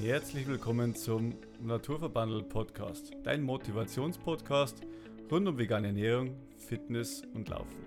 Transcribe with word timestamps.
Herzlich 0.00 0.46
willkommen 0.46 0.94
zum 0.94 1.34
Naturverbandel 1.60 2.44
Podcast, 2.44 3.10
dein 3.24 3.42
Motivationspodcast 3.42 4.82
rund 5.28 5.48
um 5.48 5.58
vegane 5.58 5.88
Ernährung, 5.88 6.36
Fitness 6.56 7.22
und 7.34 7.48
Laufen. 7.48 7.84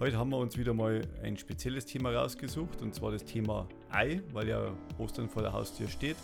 Heute 0.00 0.16
haben 0.16 0.30
wir 0.30 0.38
uns 0.38 0.56
wieder 0.56 0.72
mal 0.72 1.02
ein 1.22 1.36
spezielles 1.36 1.84
Thema 1.84 2.12
rausgesucht 2.14 2.80
und 2.80 2.94
zwar 2.94 3.12
das 3.12 3.26
Thema 3.26 3.68
Ei, 3.90 4.22
weil 4.32 4.48
ja 4.48 4.74
Ostern 4.96 5.28
vor 5.28 5.42
der 5.42 5.52
Haustür 5.52 5.86
steht. 5.86 6.16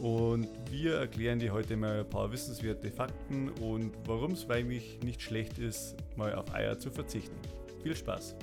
Und 0.00 0.46
wir 0.70 0.94
erklären 0.98 1.40
dir 1.40 1.52
heute 1.52 1.76
mal 1.76 1.98
ein 1.98 2.08
paar 2.08 2.30
wissenswerte 2.30 2.92
Fakten 2.92 3.48
und 3.60 3.94
warum 4.06 4.30
es 4.30 4.46
mich 4.46 5.00
nicht 5.02 5.20
schlecht 5.20 5.58
ist, 5.58 5.96
mal 6.14 6.36
auf 6.36 6.54
Eier 6.54 6.78
zu 6.78 6.92
verzichten. 6.92 7.36
Viel 7.82 7.96
Spaß! 7.96 8.36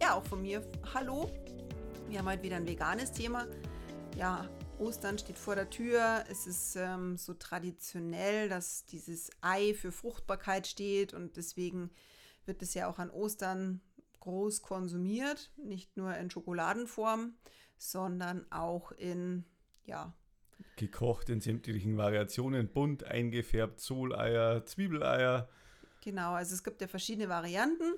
Ja, 0.00 0.14
auch 0.14 0.24
von 0.24 0.42
mir. 0.42 0.62
Hallo. 0.94 1.28
Wir 2.08 2.20
haben 2.20 2.28
heute 2.28 2.44
wieder 2.44 2.54
ein 2.54 2.68
veganes 2.68 3.10
Thema. 3.10 3.46
Ja, 4.16 4.48
Ostern 4.78 5.18
steht 5.18 5.38
vor 5.38 5.54
der 5.54 5.70
Tür. 5.70 6.24
Es 6.30 6.46
ist 6.46 6.76
ähm, 6.76 7.16
so 7.16 7.34
traditionell, 7.34 8.48
dass 8.48 8.84
dieses 8.84 9.30
Ei 9.40 9.74
für 9.74 9.90
Fruchtbarkeit 9.90 10.66
steht 10.66 11.14
und 11.14 11.36
deswegen 11.36 11.90
wird 12.44 12.62
es 12.62 12.74
ja 12.74 12.86
auch 12.88 12.98
an 12.98 13.10
Ostern 13.10 13.80
groß 14.20 14.62
konsumiert. 14.62 15.50
Nicht 15.56 15.96
nur 15.96 16.14
in 16.16 16.30
Schokoladenform, 16.30 17.34
sondern 17.78 18.44
auch 18.50 18.92
in, 18.92 19.44
ja. 19.84 20.12
Gekocht 20.76 21.30
in 21.30 21.40
sämtlichen 21.40 21.96
Variationen, 21.96 22.68
bunt 22.68 23.04
eingefärbt, 23.04 23.80
Soleier, 23.80 24.64
Zwiebeleier. 24.66 25.48
Genau, 26.02 26.32
also 26.32 26.54
es 26.54 26.62
gibt 26.62 26.80
ja 26.80 26.88
verschiedene 26.88 27.28
Varianten 27.28 27.94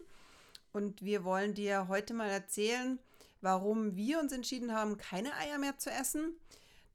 und 0.72 1.02
wir 1.02 1.24
wollen 1.24 1.54
dir 1.54 1.88
heute 1.88 2.14
mal 2.14 2.28
erzählen, 2.28 2.98
warum 3.40 3.96
wir 3.96 4.18
uns 4.20 4.32
entschieden 4.32 4.72
haben, 4.72 4.96
keine 4.96 5.34
Eier 5.34 5.58
mehr 5.58 5.78
zu 5.78 5.90
essen. 5.90 6.34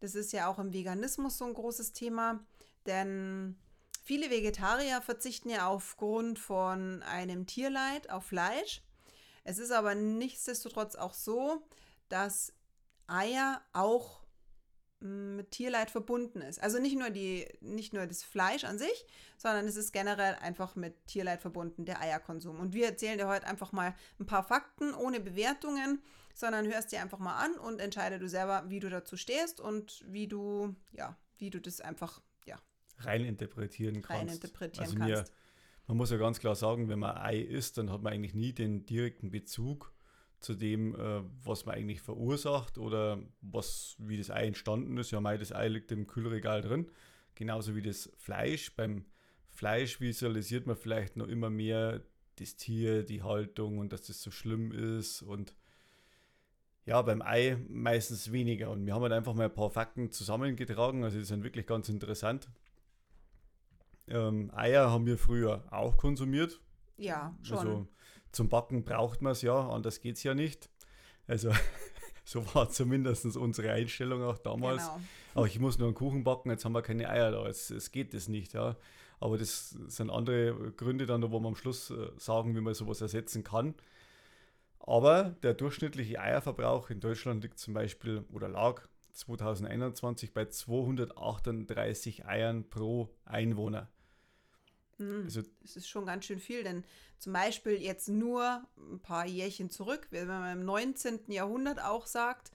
Das 0.03 0.15
ist 0.15 0.33
ja 0.33 0.49
auch 0.49 0.59
im 0.59 0.73
Veganismus 0.73 1.37
so 1.37 1.45
ein 1.45 1.53
großes 1.53 1.93
Thema, 1.93 2.45
denn 2.85 3.55
viele 4.03 4.29
Vegetarier 4.29 5.01
verzichten 5.01 5.49
ja 5.49 5.67
aufgrund 5.69 6.39
von 6.39 7.01
einem 7.03 7.45
Tierleid 7.45 8.09
auf 8.09 8.25
Fleisch. 8.25 8.81
Es 9.45 9.59
ist 9.59 9.71
aber 9.71 9.95
nichtsdestotrotz 9.95 10.97
auch 10.97 11.13
so, 11.13 11.65
dass 12.09 12.51
Eier 13.07 13.61
auch 13.71 14.25
mm, 14.99 15.37
mit 15.37 15.51
Tierleid 15.51 15.89
verbunden 15.89 16.41
ist. 16.41 16.61
Also 16.61 16.79
nicht 16.79 16.97
nur, 16.97 17.09
die, 17.09 17.47
nicht 17.61 17.93
nur 17.93 18.05
das 18.05 18.23
Fleisch 18.25 18.65
an 18.65 18.77
sich, 18.77 19.05
sondern 19.37 19.69
es 19.69 19.77
ist 19.77 19.93
generell 19.93 20.35
einfach 20.35 20.75
mit 20.75 21.07
Tierleid 21.07 21.41
verbunden, 21.41 21.85
der 21.85 22.01
Eierkonsum. 22.01 22.59
Und 22.59 22.73
wir 22.73 22.87
erzählen 22.87 23.17
dir 23.17 23.29
heute 23.29 23.47
einfach 23.47 23.71
mal 23.71 23.95
ein 24.19 24.25
paar 24.25 24.43
Fakten 24.43 24.93
ohne 24.93 25.21
Bewertungen 25.21 26.03
sondern 26.33 26.65
hörst 26.67 26.91
dir 26.91 27.01
einfach 27.01 27.19
mal 27.19 27.37
an 27.37 27.57
und 27.57 27.79
entscheide 27.79 28.19
du 28.19 28.27
selber, 28.27 28.65
wie 28.67 28.79
du 28.79 28.89
dazu 28.89 29.17
stehst 29.17 29.59
und 29.59 30.03
wie 30.07 30.27
du, 30.27 30.75
ja, 30.91 31.17
wie 31.37 31.49
du 31.49 31.59
das 31.59 31.81
einfach, 31.81 32.21
ja. 32.45 32.59
Rein 32.99 33.25
interpretieren 33.25 34.01
kannst. 34.01 34.21
Rein 34.21 34.27
interpretieren 34.29 34.85
also 34.85 34.97
kannst. 34.97 35.09
Mir, 35.09 35.25
man 35.87 35.97
muss 35.97 36.11
ja 36.11 36.17
ganz 36.17 36.39
klar 36.39 36.55
sagen, 36.55 36.89
wenn 36.89 36.99
man 36.99 37.17
Ei 37.17 37.39
isst, 37.39 37.77
dann 37.77 37.91
hat 37.91 38.01
man 38.01 38.13
eigentlich 38.13 38.33
nie 38.33 38.53
den 38.53 38.85
direkten 38.85 39.31
Bezug 39.31 39.93
zu 40.39 40.55
dem, 40.55 40.95
äh, 40.95 41.23
was 41.43 41.65
man 41.65 41.75
eigentlich 41.75 42.01
verursacht 42.01 42.77
oder 42.77 43.21
was, 43.41 43.95
wie 43.99 44.17
das 44.17 44.29
Ei 44.29 44.47
entstanden 44.47 44.97
ist. 44.97 45.11
Ja, 45.11 45.21
mei, 45.21 45.37
das 45.37 45.53
Ei 45.53 45.67
liegt 45.67 45.91
im 45.91 46.07
Kühlregal 46.07 46.61
drin. 46.61 46.89
Genauso 47.35 47.75
wie 47.75 47.81
das 47.81 48.11
Fleisch. 48.17 48.75
Beim 48.75 49.05
Fleisch 49.49 50.01
visualisiert 50.01 50.67
man 50.67 50.75
vielleicht 50.75 51.15
noch 51.15 51.27
immer 51.27 51.49
mehr 51.49 52.01
das 52.37 52.55
Tier, 52.55 53.03
die 53.03 53.23
Haltung 53.23 53.77
und 53.77 53.93
dass 53.93 54.03
das 54.03 54.21
so 54.21 54.31
schlimm 54.31 54.71
ist 54.71 55.21
und 55.21 55.55
ja, 56.85 57.01
beim 57.01 57.21
Ei 57.21 57.57
meistens 57.69 58.31
weniger. 58.31 58.69
Und 58.69 58.85
wir 58.85 58.93
haben 58.93 59.01
halt 59.03 59.13
einfach 59.13 59.33
mal 59.33 59.45
ein 59.45 59.53
paar 59.53 59.69
Fakten 59.69 60.11
zusammengetragen. 60.11 61.03
Also 61.03 61.17
die 61.17 61.25
sind 61.25 61.43
wirklich 61.43 61.65
ganz 61.65 61.89
interessant. 61.89 62.49
Ähm, 64.07 64.51
Eier 64.53 64.91
haben 64.91 65.05
wir 65.05 65.17
früher 65.17 65.63
auch 65.71 65.97
konsumiert. 65.97 66.59
Ja, 66.97 67.35
schon. 67.41 67.57
Also 67.57 67.87
zum 68.31 68.49
Backen 68.49 68.83
braucht 68.83 69.21
man 69.21 69.31
es 69.31 69.41
ja, 69.41 69.69
anders 69.69 70.01
geht 70.01 70.17
es 70.17 70.23
ja 70.23 70.33
nicht. 70.33 70.69
Also 71.27 71.51
so 72.25 72.45
war 72.53 72.69
zumindest 72.69 73.37
unsere 73.37 73.71
Einstellung 73.71 74.23
auch 74.23 74.37
damals. 74.37 74.83
Genau. 74.83 75.01
Aber 75.35 75.47
ich 75.47 75.59
muss 75.59 75.77
nur 75.77 75.87
einen 75.87 75.95
Kuchen 75.95 76.23
backen, 76.23 76.49
jetzt 76.49 76.65
haben 76.65 76.73
wir 76.73 76.81
keine 76.81 77.09
Eier 77.09 77.31
da. 77.31 77.47
Es, 77.47 77.69
es 77.69 77.91
geht 77.91 78.13
das 78.13 78.27
nicht, 78.27 78.53
ja. 78.53 78.75
Aber 79.19 79.37
das 79.37 79.69
sind 79.87 80.09
andere 80.09 80.73
Gründe 80.73 81.05
dann, 81.05 81.21
wo 81.31 81.39
man 81.39 81.51
am 81.53 81.55
Schluss 81.55 81.91
äh, 81.91 82.09
sagen, 82.17 82.55
wie 82.55 82.61
man 82.61 82.73
sowas 82.73 82.99
ersetzen 82.99 83.43
kann. 83.43 83.73
Aber 84.85 85.35
der 85.43 85.53
durchschnittliche 85.53 86.19
Eierverbrauch 86.19 86.89
in 86.89 86.99
Deutschland 86.99 87.41
liegt 87.41 87.57
zum 87.57 87.73
Beispiel 87.73 88.25
oder 88.31 88.49
lag 88.49 88.81
2021 89.13 90.33
bei 90.33 90.45
238 90.45 92.25
Eiern 92.25 92.69
pro 92.69 93.09
Einwohner. 93.23 93.89
Mhm. 94.97 95.23
Also, 95.23 95.41
das 95.61 95.77
ist 95.77 95.87
schon 95.87 96.05
ganz 96.05 96.25
schön 96.25 96.39
viel, 96.39 96.63
denn 96.63 96.83
zum 97.17 97.31
Beispiel 97.31 97.81
jetzt 97.81 98.09
nur 98.09 98.67
ein 98.77 98.99
paar 98.99 99.25
Jährchen 99.25 99.69
zurück, 99.69 100.07
wenn 100.11 100.27
man 100.27 100.59
im 100.59 100.65
19. 100.65 101.31
Jahrhundert 101.31 101.81
auch 101.81 102.05
sagt, 102.05 102.51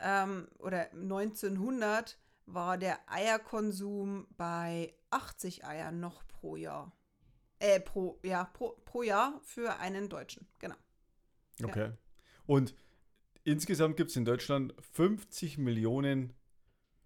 ähm, 0.00 0.48
oder 0.58 0.90
1900 0.92 2.18
war 2.46 2.78
der 2.78 2.98
Eierkonsum 3.08 4.26
bei 4.36 4.92
80 5.10 5.64
Eiern 5.64 6.00
noch 6.00 6.26
pro 6.26 6.56
Jahr. 6.56 6.90
Äh, 7.60 7.78
pro, 7.78 8.18
ja, 8.24 8.44
pro, 8.44 8.70
pro 8.84 9.02
Jahr 9.02 9.40
für 9.44 9.78
einen 9.78 10.08
Deutschen, 10.08 10.48
genau. 10.58 10.76
Okay. 11.64 11.88
Ja. 11.88 11.98
Und 12.46 12.74
insgesamt 13.44 13.96
gibt 13.96 14.10
es 14.10 14.16
in 14.16 14.24
Deutschland 14.24 14.74
50 14.92 15.58
Millionen 15.58 16.32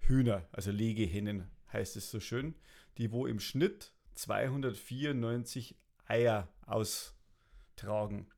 Hühner, 0.00 0.46
also 0.52 0.70
Legehennen 0.70 1.50
heißt 1.72 1.96
es 1.96 2.10
so 2.10 2.20
schön, 2.20 2.54
die 2.98 3.12
wo 3.12 3.26
im 3.26 3.40
Schnitt 3.40 3.92
294 4.14 5.76
Eier 6.06 6.48
austragen. 6.66 8.28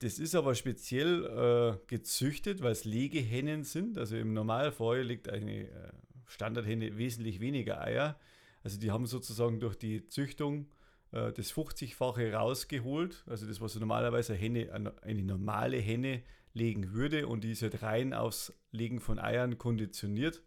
Das 0.00 0.18
ist 0.18 0.34
aber 0.34 0.54
speziell 0.54 1.26
äh, 1.26 1.86
gezüchtet, 1.86 2.62
weil 2.62 2.72
es 2.72 2.84
Legehennen 2.84 3.64
sind. 3.64 3.98
Also 3.98 4.16
im 4.16 4.32
Normalfall 4.32 5.02
liegt 5.02 5.28
eine 5.28 5.68
äh, 5.68 5.92
Standardhenne 6.26 6.96
wesentlich 6.96 7.40
weniger 7.40 7.82
Eier. 7.82 8.18
Also 8.62 8.78
die 8.78 8.90
haben 8.90 9.06
sozusagen 9.06 9.60
durch 9.60 9.76
die 9.76 10.06
Züchtung 10.06 10.70
äh, 11.12 11.32
das 11.32 11.52
50-fache 11.52 12.32
rausgeholt. 12.32 13.24
Also 13.26 13.46
das, 13.46 13.60
was 13.60 13.74
normalerweise 13.76 14.34
eine, 14.34 14.42
Henne, 14.42 14.94
eine 15.02 15.22
normale 15.22 15.78
Henne 15.78 16.22
legen 16.52 16.92
würde 16.92 17.26
und 17.26 17.44
die 17.44 17.52
ist 17.52 17.62
halt 17.62 17.82
rein 17.82 18.12
aufs 18.12 18.52
Legen 18.72 19.00
von 19.00 19.18
Eiern 19.18 19.58
konditioniert. 19.58 20.42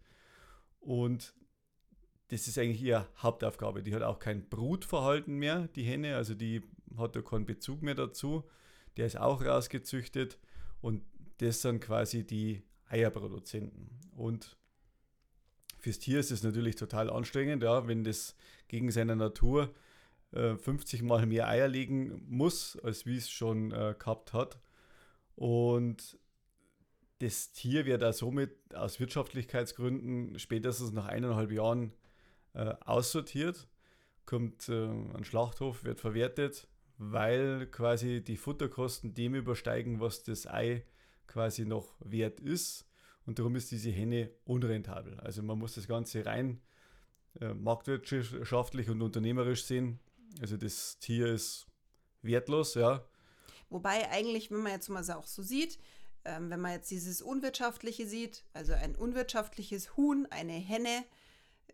Und 0.80 1.34
das 2.30 2.48
ist 2.48 2.58
eigentlich 2.58 2.82
ihre 2.82 3.08
Hauptaufgabe. 3.18 3.84
Die 3.84 3.94
hat 3.94 4.02
auch 4.02 4.20
kein 4.20 4.50
Brutverhalten 4.50 5.36
mehr, 5.36 5.68
die 5.76 5.84
Henne, 5.84 6.16
also 6.16 6.34
die 6.34 6.62
hat 6.98 7.16
da 7.16 7.22
keinen 7.22 7.46
Bezug 7.46 7.82
mehr 7.82 7.96
dazu. 7.96 8.44
Der 8.98 9.06
ist 9.06 9.18
auch 9.18 9.44
rausgezüchtet 9.44 10.38
und 10.82 11.04
das 11.38 11.62
sind 11.62 11.80
quasi 11.80 12.26
die 12.26 12.64
Eierproduzenten. 12.88 13.90
Und 14.16 14.58
fürs 15.80 16.00
Tier 16.00 16.20
ist 16.20 16.32
es 16.32 16.44
natürlich 16.44 16.76
total 16.76 17.10
anstrengend, 17.10 17.64
ja, 17.64 17.88
wenn 17.88 18.04
das 18.04 18.36
gegen 18.68 18.92
seine 18.92 19.16
Natur 19.16 19.74
50 20.34 21.02
äh, 21.02 21.04
Mal 21.04 21.26
mehr 21.26 21.48
Eier 21.48 21.68
legen 21.68 22.24
muss, 22.28 22.78
als 22.84 23.06
wie 23.06 23.18
es 23.18 23.30
schon 23.30 23.72
äh, 23.72 23.96
gehabt 23.98 24.34
hat. 24.34 24.60
Und 25.36 26.18
das 27.20 27.52
Tier 27.52 27.86
wird 27.86 28.02
da 28.02 28.14
somit 28.14 28.76
aus 28.76 29.00
Wirtschaftlichkeitsgründen 29.00 30.40
spätestens 30.40 30.92
nach 30.92 31.06
eineinhalb 31.06 31.52
Jahren 31.52 31.94
äh, 32.54 32.74
aussortiert, 32.86 33.68
kommt 34.26 34.70
äh, 34.70 34.74
an 34.74 35.24
Schlachthof, 35.24 35.84
wird 35.84 36.00
verwertet, 36.00 36.68
weil 36.98 37.68
quasi 37.68 38.24
die 38.24 38.38
Futterkosten 38.38 39.14
dem 39.14 39.36
übersteigen, 39.36 40.00
was 40.00 40.24
das 40.24 40.48
Ei 40.48 40.84
quasi 41.28 41.66
noch 41.66 41.96
wert 42.00 42.40
ist. 42.40 42.88
Und 43.26 43.40
darum 43.40 43.56
ist 43.56 43.72
diese 43.72 43.90
Henne 43.90 44.32
unrentabel. 44.44 45.20
Also 45.20 45.42
man 45.44 45.58
muss 45.58 45.76
das 45.76 45.88
Ganze 45.88 46.26
rein 46.26 46.62
äh, 47.40 47.54
marktwirtschaftlich 47.54 48.90
und 48.90 49.02
unternehmerisch 49.02 49.64
sehen. 49.64 50.00
Also 50.42 50.58
das 50.58 50.98
Tier 51.00 51.28
ist 51.28 51.68
wertlos, 52.22 52.76
ja. 52.76 53.06
Wobei 53.70 54.10
eigentlich, 54.12 54.52
wenn 54.52 54.62
man 54.62 54.72
jetzt 54.72 54.90
mal 54.90 55.04
auch 55.12 55.26
so 55.26 55.42
sieht, 55.42 55.80
ähm, 56.26 56.50
wenn 56.50 56.62
man 56.62 56.74
jetzt 56.74 56.92
dieses 56.92 57.22
Unwirtschaftliche 57.22 58.08
sieht, 58.08 58.44
also 58.54 58.74
ein 58.74 58.96
unwirtschaftliches 58.96 59.98
Huhn, 59.98 60.28
eine 60.30 60.54
Henne, 60.54 61.04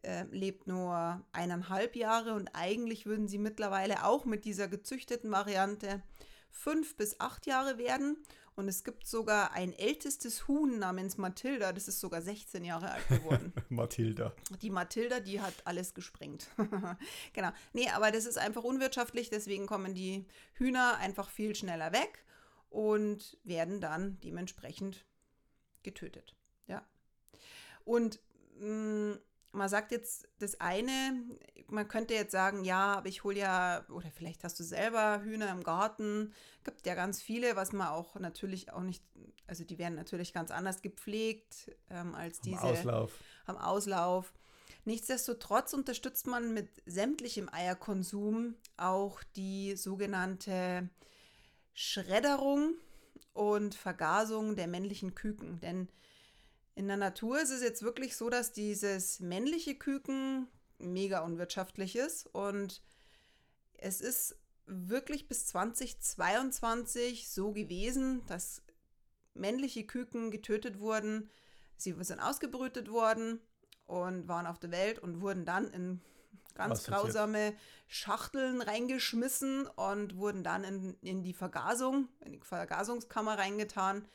äh, 0.02 0.24
lebt 0.32 0.68
nur 0.68 1.22
eineinhalb 1.32 1.96
Jahre 1.96 2.34
und 2.34 2.50
eigentlich 2.54 3.06
würden 3.06 3.28
sie 3.28 3.38
mittlerweile 3.38 4.06
auch 4.06 4.26
mit 4.26 4.46
dieser 4.46 4.68
gezüchteten 4.68 5.32
Variante 5.32 6.02
fünf 6.50 6.96
bis 6.96 7.20
acht 7.20 7.46
Jahre 7.46 7.78
werden. 7.78 8.18
Und 8.60 8.68
es 8.68 8.84
gibt 8.84 9.08
sogar 9.08 9.54
ein 9.54 9.72
ältestes 9.72 10.50
Huhn 10.50 10.80
namens 10.80 11.18
Mathilda, 11.18 11.72
das 11.72 11.88
ist 11.88 12.02
sogar 12.02 12.22
16 12.22 12.66
Jahre 12.66 12.92
alt 12.92 13.08
geworden. 13.08 13.54
Mathilda. 13.70 14.34
Die 14.62 14.70
Mathilda, 14.70 15.22
die 15.22 15.40
hat 15.40 15.54
alles 15.64 15.94
gesprengt. 15.94 16.50
genau. 17.34 17.52
Nee, 17.72 17.88
aber 17.88 18.12
das 18.12 18.26
ist 18.26 18.38
einfach 18.38 18.66
unwirtschaftlich, 18.66 19.30
deswegen 19.30 19.66
kommen 19.66 19.94
die 19.94 20.26
Hühner 20.56 20.98
einfach 20.98 21.30
viel 21.30 21.56
schneller 21.56 21.94
weg 21.94 22.26
und 22.70 23.38
werden 23.46 23.80
dann 23.80 24.20
dementsprechend 24.20 25.06
getötet. 25.84 26.36
Ja. 26.68 26.86
Und 27.86 28.20
mh, 28.60 29.14
mm, 29.14 29.20
man 29.52 29.70
sagt 29.70 29.92
jetzt 29.92 30.28
das 30.40 30.60
eine, 30.60 31.24
man 31.68 31.88
könnte 31.88 32.14
jetzt 32.14 32.32
sagen, 32.32 32.64
ja, 32.64 32.96
aber 32.96 33.08
ich 33.08 33.24
hole 33.24 33.40
ja, 33.40 33.86
oder 33.90 34.10
vielleicht 34.12 34.44
hast 34.44 34.60
du 34.60 34.64
selber 34.64 35.22
Hühner 35.22 35.52
im 35.52 35.64
Garten, 35.64 36.34
gibt 36.64 36.86
ja 36.86 36.96
ganz 36.96 37.22
viele, 37.22 37.56
was 37.56 37.72
man 37.72 37.88
auch 37.88 38.16
natürlich 38.16 38.72
auch 38.72 38.82
nicht, 38.82 39.04
also 39.48 39.64
die 39.64 39.78
werden 39.78 39.96
natürlich 39.96 40.34
ganz 40.34 40.52
anders 40.52 40.82
gepflegt 40.82 41.72
ähm, 41.90 42.16
als 42.16 42.42
diese. 42.42 42.60
Am 42.60 42.70
Auslauf. 42.70 43.20
Am 43.46 43.58
Auslauf. 43.58 44.34
Nichtsdestotrotz 44.86 45.74
unterstützt 45.74 46.28
man 46.28 46.54
mit 46.54 46.70
sämtlichem 46.86 47.50
Eierkonsum 47.52 48.56
auch 48.78 49.22
die 49.36 49.76
sogenannte 49.76 50.90
Schredderung 51.74 52.76
und 53.34 53.76
Vergasung 53.76 54.56
der 54.56 54.68
männlichen 54.68 55.16
Küken. 55.16 55.60
Denn 55.60 55.90
in 56.80 56.88
der 56.88 56.96
Natur 56.96 57.42
ist 57.42 57.50
es 57.50 57.62
jetzt 57.62 57.84
wirklich 57.84 58.16
so, 58.16 58.30
dass 58.30 58.54
dieses 58.54 59.20
männliche 59.20 59.76
Küken 59.76 60.48
mega 60.78 61.20
unwirtschaftlich 61.20 61.98
ist 61.98 62.26
und 62.28 62.82
es 63.74 64.00
ist 64.00 64.38
wirklich 64.66 65.28
bis 65.28 65.46
2022 65.48 67.30
so 67.30 67.52
gewesen, 67.52 68.26
dass 68.28 68.62
männliche 69.34 69.86
Küken 69.86 70.32
getötet 70.32 70.80
wurden. 70.80 71.30
Sie 71.76 71.94
sind 72.00 72.22
ausgebrütet 72.22 72.90
worden 72.90 73.42
und 73.86 74.30
waren 74.30 74.48
auf 74.48 74.60
der 74.60 74.72
Welt 74.72 75.00
und 75.00 75.20
wurden 75.20 75.44
dann 75.44 75.68
in 75.72 76.00
ganz 76.56 76.86
grausame 76.86 77.56
Schachteln 77.90 78.62
reingeschmissen 78.62 79.68
und 79.68 80.16
wurden 80.16 80.46
dann 80.46 80.64
in, 80.64 80.98
in 81.02 81.24
die 81.24 81.34
Vergasung, 81.34 82.08
in 82.22 82.32
die 82.32 82.40
Vergasungskammer 82.40 83.38
reingetan. 83.38 84.08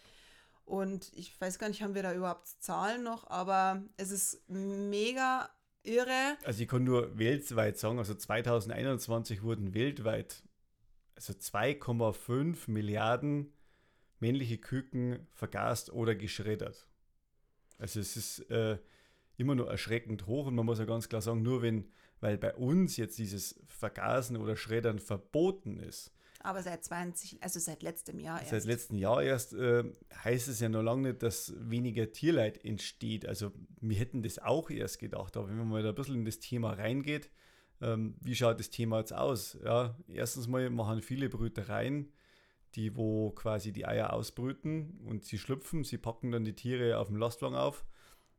Und 0.64 1.12
ich 1.14 1.38
weiß 1.40 1.58
gar 1.58 1.68
nicht, 1.68 1.82
haben 1.82 1.94
wir 1.94 2.02
da 2.02 2.14
überhaupt 2.14 2.46
Zahlen 2.46 3.02
noch, 3.02 3.28
aber 3.28 3.82
es 3.96 4.10
ist 4.10 4.48
mega 4.48 5.50
irre. 5.82 6.36
Also 6.44 6.62
ich 6.62 6.68
kann 6.68 6.84
nur 6.84 7.18
weltweit 7.18 7.78
sagen, 7.78 7.98
also 7.98 8.14
2021 8.14 9.42
wurden 9.42 9.74
weltweit 9.74 10.42
also 11.16 11.32
2,5 11.32 12.70
Milliarden 12.70 13.52
männliche 14.20 14.58
Küken 14.58 15.26
vergast 15.32 15.92
oder 15.92 16.14
geschreddert. 16.14 16.88
Also 17.78 18.00
es 18.00 18.16
ist 18.16 18.50
äh, 18.50 18.78
immer 19.36 19.54
nur 19.54 19.70
erschreckend 19.70 20.26
hoch 20.26 20.46
und 20.46 20.54
man 20.54 20.66
muss 20.66 20.78
ja 20.78 20.84
ganz 20.84 21.08
klar 21.08 21.20
sagen, 21.20 21.42
nur 21.42 21.62
wenn, 21.62 21.90
weil 22.20 22.38
bei 22.38 22.54
uns 22.54 22.96
jetzt 22.96 23.18
dieses 23.18 23.60
Vergasen 23.66 24.36
oder 24.36 24.56
Schreddern 24.56 24.98
verboten 24.98 25.78
ist. 25.78 26.12
Aber 26.44 26.62
seit 26.62 26.84
20, 26.84 27.42
also 27.42 27.58
seit 27.58 27.82
letztem 27.82 28.20
Jahr 28.20 28.38
erst. 28.38 28.50
Seit 28.50 28.64
letztem 28.66 28.98
Jahr 28.98 29.22
erst 29.22 29.54
äh, 29.54 29.82
heißt 30.24 30.48
es 30.48 30.60
ja 30.60 30.68
noch 30.68 30.82
lange 30.82 31.08
nicht, 31.08 31.22
dass 31.22 31.54
weniger 31.56 32.12
Tierleid 32.12 32.62
entsteht. 32.62 33.26
Also 33.26 33.50
wir 33.80 33.96
hätten 33.96 34.22
das 34.22 34.38
auch 34.38 34.68
erst 34.68 34.98
gedacht, 34.98 35.38
aber 35.38 35.48
wenn 35.48 35.56
man 35.56 35.68
mal 35.68 35.82
da 35.82 35.88
ein 35.88 35.94
bisschen 35.94 36.16
in 36.16 36.26
das 36.26 36.40
Thema 36.40 36.74
reingeht, 36.74 37.30
ähm, 37.80 38.16
wie 38.20 38.34
schaut 38.34 38.60
das 38.60 38.68
Thema 38.68 38.98
jetzt 38.98 39.14
aus? 39.14 39.58
Ja, 39.64 39.96
erstens 40.06 40.46
mal 40.46 40.68
machen 40.68 41.00
viele 41.00 41.30
Brütereien, 41.30 42.12
die 42.74 42.94
wo 42.94 43.30
quasi 43.30 43.72
die 43.72 43.86
Eier 43.86 44.12
ausbrüten 44.12 45.00
und 45.06 45.24
sie 45.24 45.38
schlüpfen, 45.38 45.82
sie 45.82 45.96
packen 45.96 46.30
dann 46.30 46.44
die 46.44 46.54
Tiere 46.54 46.98
auf 46.98 47.08
dem 47.08 47.16
Lastwagen 47.16 47.56
auf 47.56 47.86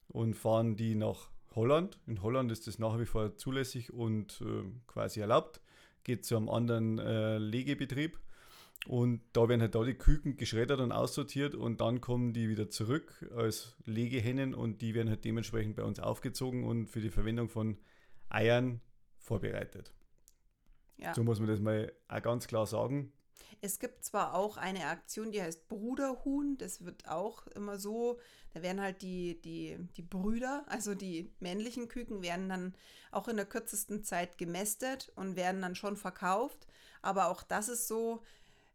und 0.09 0.35
fahren 0.35 0.75
die 0.75 0.93
nach 0.93 1.31
Holland. 1.55 1.99
In 2.05 2.21
Holland 2.21 2.51
ist 2.51 2.67
das 2.67 2.77
nach 2.77 2.99
wie 2.99 3.07
vor 3.07 3.35
zulässig 3.35 3.91
und 3.91 4.41
äh, 4.41 4.63
quasi 4.85 5.21
erlaubt. 5.21 5.59
Geht 6.05 6.23
zu 6.23 6.37
einem 6.37 6.47
anderen 6.47 6.99
äh, 6.99 7.37
Legebetrieb 7.37 8.17
und 8.87 9.21
da 9.33 9.49
werden 9.49 9.61
halt 9.61 9.75
da 9.75 9.83
die 9.83 9.95
Küken 9.95 10.37
geschreddert 10.37 10.79
und 10.79 10.91
aussortiert 10.91 11.55
und 11.55 11.81
dann 11.81 11.99
kommen 11.99 12.33
die 12.33 12.47
wieder 12.47 12.69
zurück 12.69 13.29
als 13.35 13.75
Legehennen 13.83 14.53
und 14.53 14.81
die 14.81 14.93
werden 14.93 15.09
halt 15.09 15.25
dementsprechend 15.25 15.75
bei 15.75 15.83
uns 15.83 15.99
aufgezogen 15.99 16.63
und 16.63 16.87
für 16.87 17.01
die 17.01 17.09
Verwendung 17.09 17.49
von 17.49 17.77
Eiern 18.29 18.81
vorbereitet. 19.17 19.91
Ja. 20.97 21.13
So 21.13 21.23
muss 21.23 21.39
man 21.39 21.49
das 21.49 21.59
mal 21.59 21.91
auch 22.07 22.21
ganz 22.21 22.47
klar 22.47 22.67
sagen. 22.67 23.11
Es 23.61 23.79
gibt 23.79 24.05
zwar 24.05 24.33
auch 24.33 24.57
eine 24.57 24.87
Aktion, 24.87 25.31
die 25.31 25.41
heißt 25.41 25.67
Bruderhuhn, 25.67 26.57
das 26.57 26.85
wird 26.85 27.07
auch 27.07 27.47
immer 27.47 27.79
so, 27.79 28.19
da 28.53 28.61
werden 28.61 28.81
halt 28.81 29.01
die, 29.01 29.41
die, 29.41 29.77
die 29.97 30.01
Brüder, 30.01 30.63
also 30.67 30.95
die 30.95 31.33
männlichen 31.39 31.87
Küken, 31.87 32.21
werden 32.21 32.49
dann 32.49 32.75
auch 33.11 33.27
in 33.27 33.35
der 33.37 33.45
kürzesten 33.45 34.03
Zeit 34.03 34.37
gemästet 34.37 35.11
und 35.15 35.35
werden 35.35 35.61
dann 35.61 35.75
schon 35.75 35.97
verkauft. 35.97 36.67
Aber 37.01 37.27
auch 37.27 37.43
das 37.43 37.69
ist 37.69 37.87
so, 37.87 38.23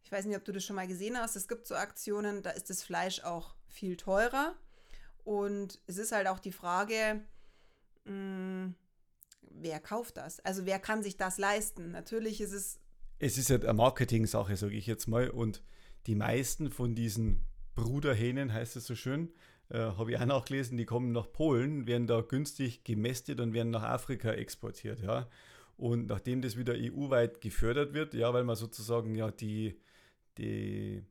ich 0.03 0.11
weiß 0.11 0.25
nicht, 0.25 0.37
ob 0.37 0.45
du 0.45 0.51
das 0.51 0.63
schon 0.63 0.75
mal 0.75 0.87
gesehen 0.87 1.17
hast, 1.17 1.35
es 1.35 1.47
gibt 1.47 1.67
so 1.67 1.75
Aktionen, 1.75 2.43
da 2.43 2.51
ist 2.51 2.69
das 2.69 2.83
Fleisch 2.83 3.23
auch 3.23 3.55
viel 3.67 3.97
teurer. 3.97 4.55
Und 5.23 5.79
es 5.87 5.97
ist 5.97 6.11
halt 6.11 6.27
auch 6.27 6.39
die 6.39 6.51
Frage, 6.51 7.21
mh, 8.05 8.11
hm, 8.11 8.75
wer 9.41 9.79
kauft 9.79 10.17
das? 10.17 10.39
Also 10.41 10.65
wer 10.65 10.79
kann 10.79 11.03
sich 11.03 11.17
das 11.17 11.37
leisten? 11.37 11.91
Natürlich 11.91 12.41
ist 12.41 12.53
es 12.53 12.80
es 13.21 13.37
ist 13.37 13.51
halt 13.51 13.65
eine 13.65 13.75
Marketing-Sache, 13.75 14.57
sage 14.57 14.75
ich 14.75 14.87
jetzt 14.87 15.07
mal. 15.07 15.29
Und 15.29 15.61
die 16.07 16.15
meisten 16.15 16.71
von 16.71 16.95
diesen 16.95 17.45
Bruderhähnen, 17.75 18.51
heißt 18.51 18.75
es 18.75 18.87
so 18.87 18.95
schön, 18.95 19.29
äh, 19.69 19.77
habe 19.77 20.11
ich 20.11 20.17
auch 20.17 20.25
nachgelesen, 20.25 20.75
die 20.75 20.85
kommen 20.85 21.11
nach 21.11 21.31
Polen, 21.31 21.85
werden 21.85 22.07
da 22.07 22.21
günstig 22.21 22.83
gemästet 22.83 23.39
und 23.39 23.53
werden 23.53 23.69
nach 23.69 23.83
Afrika 23.83 24.31
exportiert. 24.31 25.01
Ja. 25.01 25.29
Und 25.77 26.07
nachdem 26.07 26.41
das 26.41 26.57
wieder 26.57 26.73
EU-weit 26.75 27.41
gefördert 27.41 27.93
wird, 27.93 28.15
ja, 28.15 28.33
weil 28.33 28.43
man 28.43 28.55
sozusagen 28.55 29.13
ja 29.13 29.29
die, 29.29 29.79
die 30.39 31.03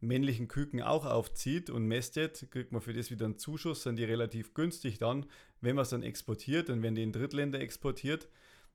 männlichen 0.00 0.48
Küken 0.48 0.82
auch 0.82 1.06
aufzieht 1.06 1.70
und 1.70 1.86
mästet, 1.86 2.46
kriegt 2.50 2.72
man 2.72 2.82
für 2.82 2.92
das 2.92 3.10
wieder 3.10 3.24
einen 3.24 3.38
Zuschuss, 3.38 3.84
sind 3.84 3.96
die 3.96 4.04
relativ 4.04 4.52
günstig 4.52 4.98
dann. 4.98 5.24
Wenn 5.62 5.76
man 5.76 5.84
es 5.84 5.90
dann 5.90 6.02
exportiert, 6.02 6.68
dann 6.68 6.82
werden 6.82 6.94
die 6.94 7.02
in 7.02 7.12
Drittländer 7.12 7.60
exportiert, 7.60 8.28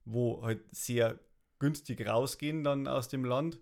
wo 0.05 0.41
halt 0.41 0.61
sehr 0.71 1.19
günstig 1.59 2.07
rausgehen 2.07 2.63
dann 2.63 2.87
aus 2.87 3.07
dem 3.07 3.25
Land, 3.25 3.59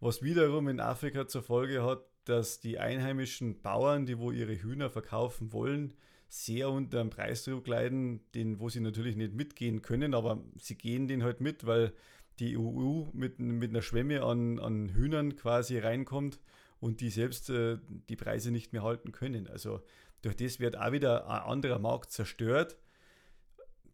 was 0.00 0.22
wiederum 0.22 0.68
in 0.68 0.80
Afrika 0.80 1.26
zur 1.26 1.42
Folge 1.42 1.84
hat, 1.84 2.04
dass 2.24 2.60
die 2.60 2.78
einheimischen 2.78 3.62
Bauern, 3.62 4.06
die 4.06 4.18
wo 4.18 4.30
ihre 4.30 4.60
Hühner 4.60 4.90
verkaufen 4.90 5.52
wollen, 5.52 5.94
sehr 6.28 6.70
unter 6.70 6.98
dem 6.98 7.10
Preisdruck 7.10 7.66
leiden, 7.66 8.20
den 8.34 8.58
wo 8.58 8.68
sie 8.68 8.80
natürlich 8.80 9.16
nicht 9.16 9.34
mitgehen 9.34 9.80
können, 9.80 10.12
aber 10.14 10.42
sie 10.58 10.76
gehen 10.76 11.06
den 11.06 11.22
halt 11.22 11.40
mit, 11.40 11.66
weil 11.66 11.92
die 12.38 12.58
EU 12.58 13.04
mit, 13.12 13.38
mit 13.38 13.70
einer 13.70 13.82
Schwemme 13.82 14.22
an, 14.22 14.58
an 14.58 14.90
Hühnern 14.90 15.36
quasi 15.36 15.78
reinkommt 15.78 16.40
und 16.80 17.00
die 17.00 17.10
selbst 17.10 17.48
äh, 17.48 17.78
die 18.08 18.16
Preise 18.16 18.50
nicht 18.50 18.72
mehr 18.72 18.82
halten 18.82 19.12
können. 19.12 19.46
Also 19.46 19.80
durch 20.22 20.36
das 20.36 20.60
wird 20.60 20.76
auch 20.76 20.92
wieder 20.92 21.28
ein 21.28 21.42
anderer 21.42 21.78
Markt 21.78 22.10
zerstört 22.10 22.76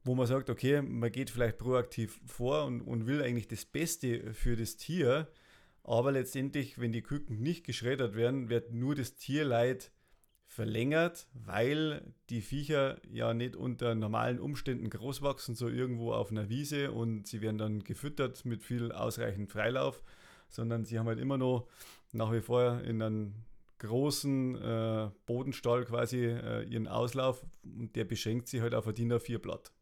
wo 0.04 0.14
man 0.14 0.26
sagt, 0.26 0.50
okay, 0.50 0.82
man 0.82 1.12
geht 1.12 1.30
vielleicht 1.30 1.58
proaktiv 1.58 2.20
vor 2.26 2.64
und, 2.64 2.80
und 2.80 3.06
will 3.06 3.22
eigentlich 3.22 3.48
das 3.48 3.64
Beste 3.64 4.34
für 4.34 4.56
das 4.56 4.76
Tier, 4.76 5.28
aber 5.84 6.12
letztendlich, 6.12 6.78
wenn 6.78 6.92
die 6.92 7.02
Küken 7.02 7.40
nicht 7.42 7.64
geschreddert 7.64 8.14
werden, 8.14 8.48
wird 8.48 8.72
nur 8.72 8.94
das 8.94 9.14
Tierleid 9.14 9.92
verlängert, 10.46 11.28
weil 11.32 12.14
die 12.28 12.42
Viecher 12.42 13.00
ja 13.10 13.32
nicht 13.32 13.56
unter 13.56 13.94
normalen 13.94 14.38
Umständen 14.38 14.90
groß 14.90 15.22
wachsen, 15.22 15.54
so 15.54 15.68
irgendwo 15.68 16.12
auf 16.12 16.30
einer 16.30 16.48
Wiese 16.50 16.92
und 16.92 17.26
sie 17.26 17.40
werden 17.40 17.58
dann 17.58 17.84
gefüttert 17.84 18.44
mit 18.44 18.62
viel 18.62 18.92
ausreichend 18.92 19.50
Freilauf, 19.50 20.02
sondern 20.48 20.84
sie 20.84 20.98
haben 20.98 21.06
halt 21.06 21.18
immer 21.18 21.38
noch 21.38 21.68
nach 22.12 22.32
wie 22.32 22.42
vor 22.42 22.82
in 22.82 23.00
einem 23.00 23.34
großen 23.78 24.56
äh, 24.56 25.10
Bodenstall 25.26 25.84
quasi 25.86 26.26
äh, 26.26 26.62
ihren 26.64 26.86
Auslauf 26.86 27.44
und 27.64 27.96
der 27.96 28.04
beschränkt 28.04 28.46
sich 28.46 28.60
halt 28.60 28.74
auf 28.74 28.86
ein 28.86 28.94
DIN 28.94 29.12
A4 29.12 29.38
Blatt. 29.38 29.72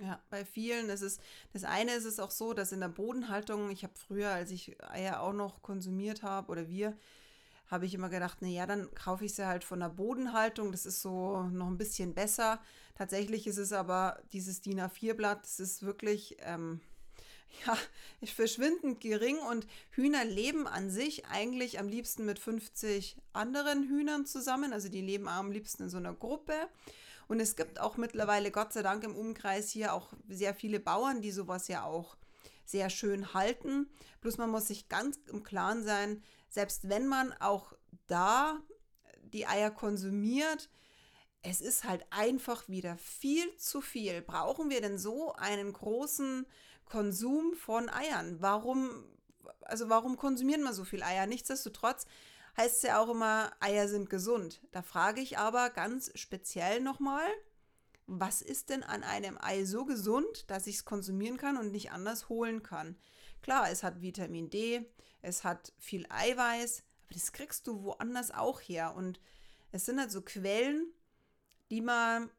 Ja, 0.00 0.20
bei 0.30 0.44
vielen 0.44 0.88
ist 0.88 1.02
es, 1.02 1.20
das 1.52 1.64
eine 1.64 1.92
ist 1.92 2.06
es 2.06 2.18
auch 2.18 2.30
so, 2.30 2.54
dass 2.54 2.72
in 2.72 2.80
der 2.80 2.88
Bodenhaltung, 2.88 3.70
ich 3.70 3.82
habe 3.82 3.92
früher, 3.94 4.30
als 4.30 4.50
ich 4.50 4.82
Eier 4.82 5.20
auch 5.20 5.34
noch 5.34 5.60
konsumiert 5.62 6.22
habe 6.22 6.50
oder 6.50 6.68
wir, 6.68 6.96
habe 7.68 7.86
ich 7.86 7.94
immer 7.94 8.08
gedacht, 8.08 8.42
naja, 8.42 8.66
dann 8.66 8.94
kaufe 8.94 9.24
ich 9.24 9.34
sie 9.34 9.46
halt 9.46 9.64
von 9.64 9.80
der 9.80 9.88
Bodenhaltung, 9.88 10.72
das 10.72 10.86
ist 10.86 11.00
so 11.02 11.42
noch 11.44 11.68
ein 11.68 11.78
bisschen 11.78 12.14
besser. 12.14 12.60
Tatsächlich 12.96 13.46
ist 13.46 13.56
es 13.56 13.72
aber 13.72 14.18
dieses 14.32 14.60
DIN 14.60 14.80
A4-Blatt, 14.80 15.42
das 15.42 15.58
ist 15.60 15.82
wirklich, 15.82 16.36
ähm, 16.40 16.80
ja, 17.66 17.76
verschwindend 18.26 19.00
gering 19.00 19.38
und 19.38 19.66
Hühner 19.90 20.24
leben 20.24 20.66
an 20.66 20.90
sich 20.90 21.26
eigentlich 21.26 21.78
am 21.78 21.88
liebsten 21.88 22.24
mit 22.24 22.38
50 22.38 23.16
anderen 23.32 23.88
Hühnern 23.88 24.26
zusammen, 24.26 24.72
also 24.72 24.88
die 24.88 25.02
leben 25.02 25.28
am 25.28 25.50
liebsten 25.50 25.84
in 25.84 25.90
so 25.90 25.98
einer 25.98 26.14
Gruppe. 26.14 26.54
Und 27.32 27.40
es 27.40 27.56
gibt 27.56 27.80
auch 27.80 27.96
mittlerweile, 27.96 28.50
Gott 28.50 28.74
sei 28.74 28.82
Dank, 28.82 29.04
im 29.04 29.16
Umkreis 29.16 29.70
hier 29.70 29.94
auch 29.94 30.12
sehr 30.28 30.54
viele 30.54 30.78
Bauern, 30.78 31.22
die 31.22 31.30
sowas 31.30 31.66
ja 31.66 31.82
auch 31.82 32.18
sehr 32.66 32.90
schön 32.90 33.32
halten. 33.32 33.88
Bloß 34.20 34.36
man 34.36 34.50
muss 34.50 34.66
sich 34.66 34.90
ganz 34.90 35.18
im 35.30 35.42
Klaren 35.42 35.82
sein, 35.82 36.22
selbst 36.50 36.90
wenn 36.90 37.06
man 37.06 37.32
auch 37.40 37.72
da 38.06 38.60
die 39.22 39.46
Eier 39.46 39.70
konsumiert, 39.70 40.68
es 41.40 41.62
ist 41.62 41.84
halt 41.84 42.04
einfach 42.10 42.68
wieder 42.68 42.98
viel 42.98 43.56
zu 43.56 43.80
viel. 43.80 44.20
Brauchen 44.20 44.68
wir 44.68 44.82
denn 44.82 44.98
so 44.98 45.32
einen 45.32 45.72
großen 45.72 46.44
Konsum 46.84 47.54
von 47.54 47.88
Eiern? 47.88 48.42
Warum, 48.42 49.06
also 49.62 49.88
warum 49.88 50.18
konsumieren 50.18 50.64
wir 50.64 50.74
so 50.74 50.84
viel 50.84 51.02
Eier? 51.02 51.24
Nichtsdestotrotz 51.26 52.04
heißt 52.56 52.76
es 52.76 52.82
ja 52.82 53.00
auch 53.00 53.08
immer, 53.08 53.52
Eier 53.60 53.88
sind 53.88 54.10
gesund. 54.10 54.60
Da 54.72 54.82
frage 54.82 55.20
ich 55.20 55.38
aber 55.38 55.70
ganz 55.70 56.10
speziell 56.14 56.80
nochmal, 56.80 57.26
was 58.06 58.42
ist 58.42 58.70
denn 58.70 58.82
an 58.82 59.04
einem 59.04 59.38
Ei 59.40 59.64
so 59.64 59.84
gesund, 59.84 60.50
dass 60.50 60.66
ich 60.66 60.76
es 60.76 60.84
konsumieren 60.84 61.36
kann 61.36 61.56
und 61.56 61.70
nicht 61.70 61.92
anders 61.92 62.28
holen 62.28 62.62
kann? 62.62 62.98
Klar, 63.40 63.70
es 63.70 63.82
hat 63.82 64.02
Vitamin 64.02 64.50
D, 64.50 64.84
es 65.22 65.44
hat 65.44 65.72
viel 65.78 66.06
Eiweiß, 66.10 66.82
aber 67.04 67.14
das 67.14 67.32
kriegst 67.32 67.66
du 67.66 67.82
woanders 67.82 68.30
auch 68.30 68.60
her. 68.60 68.94
Und 68.94 69.20
es 69.70 69.86
sind 69.86 69.98
halt 69.98 70.10
so 70.10 70.22
Quellen, 70.22 70.92
die 71.70 71.80
man 71.80 72.30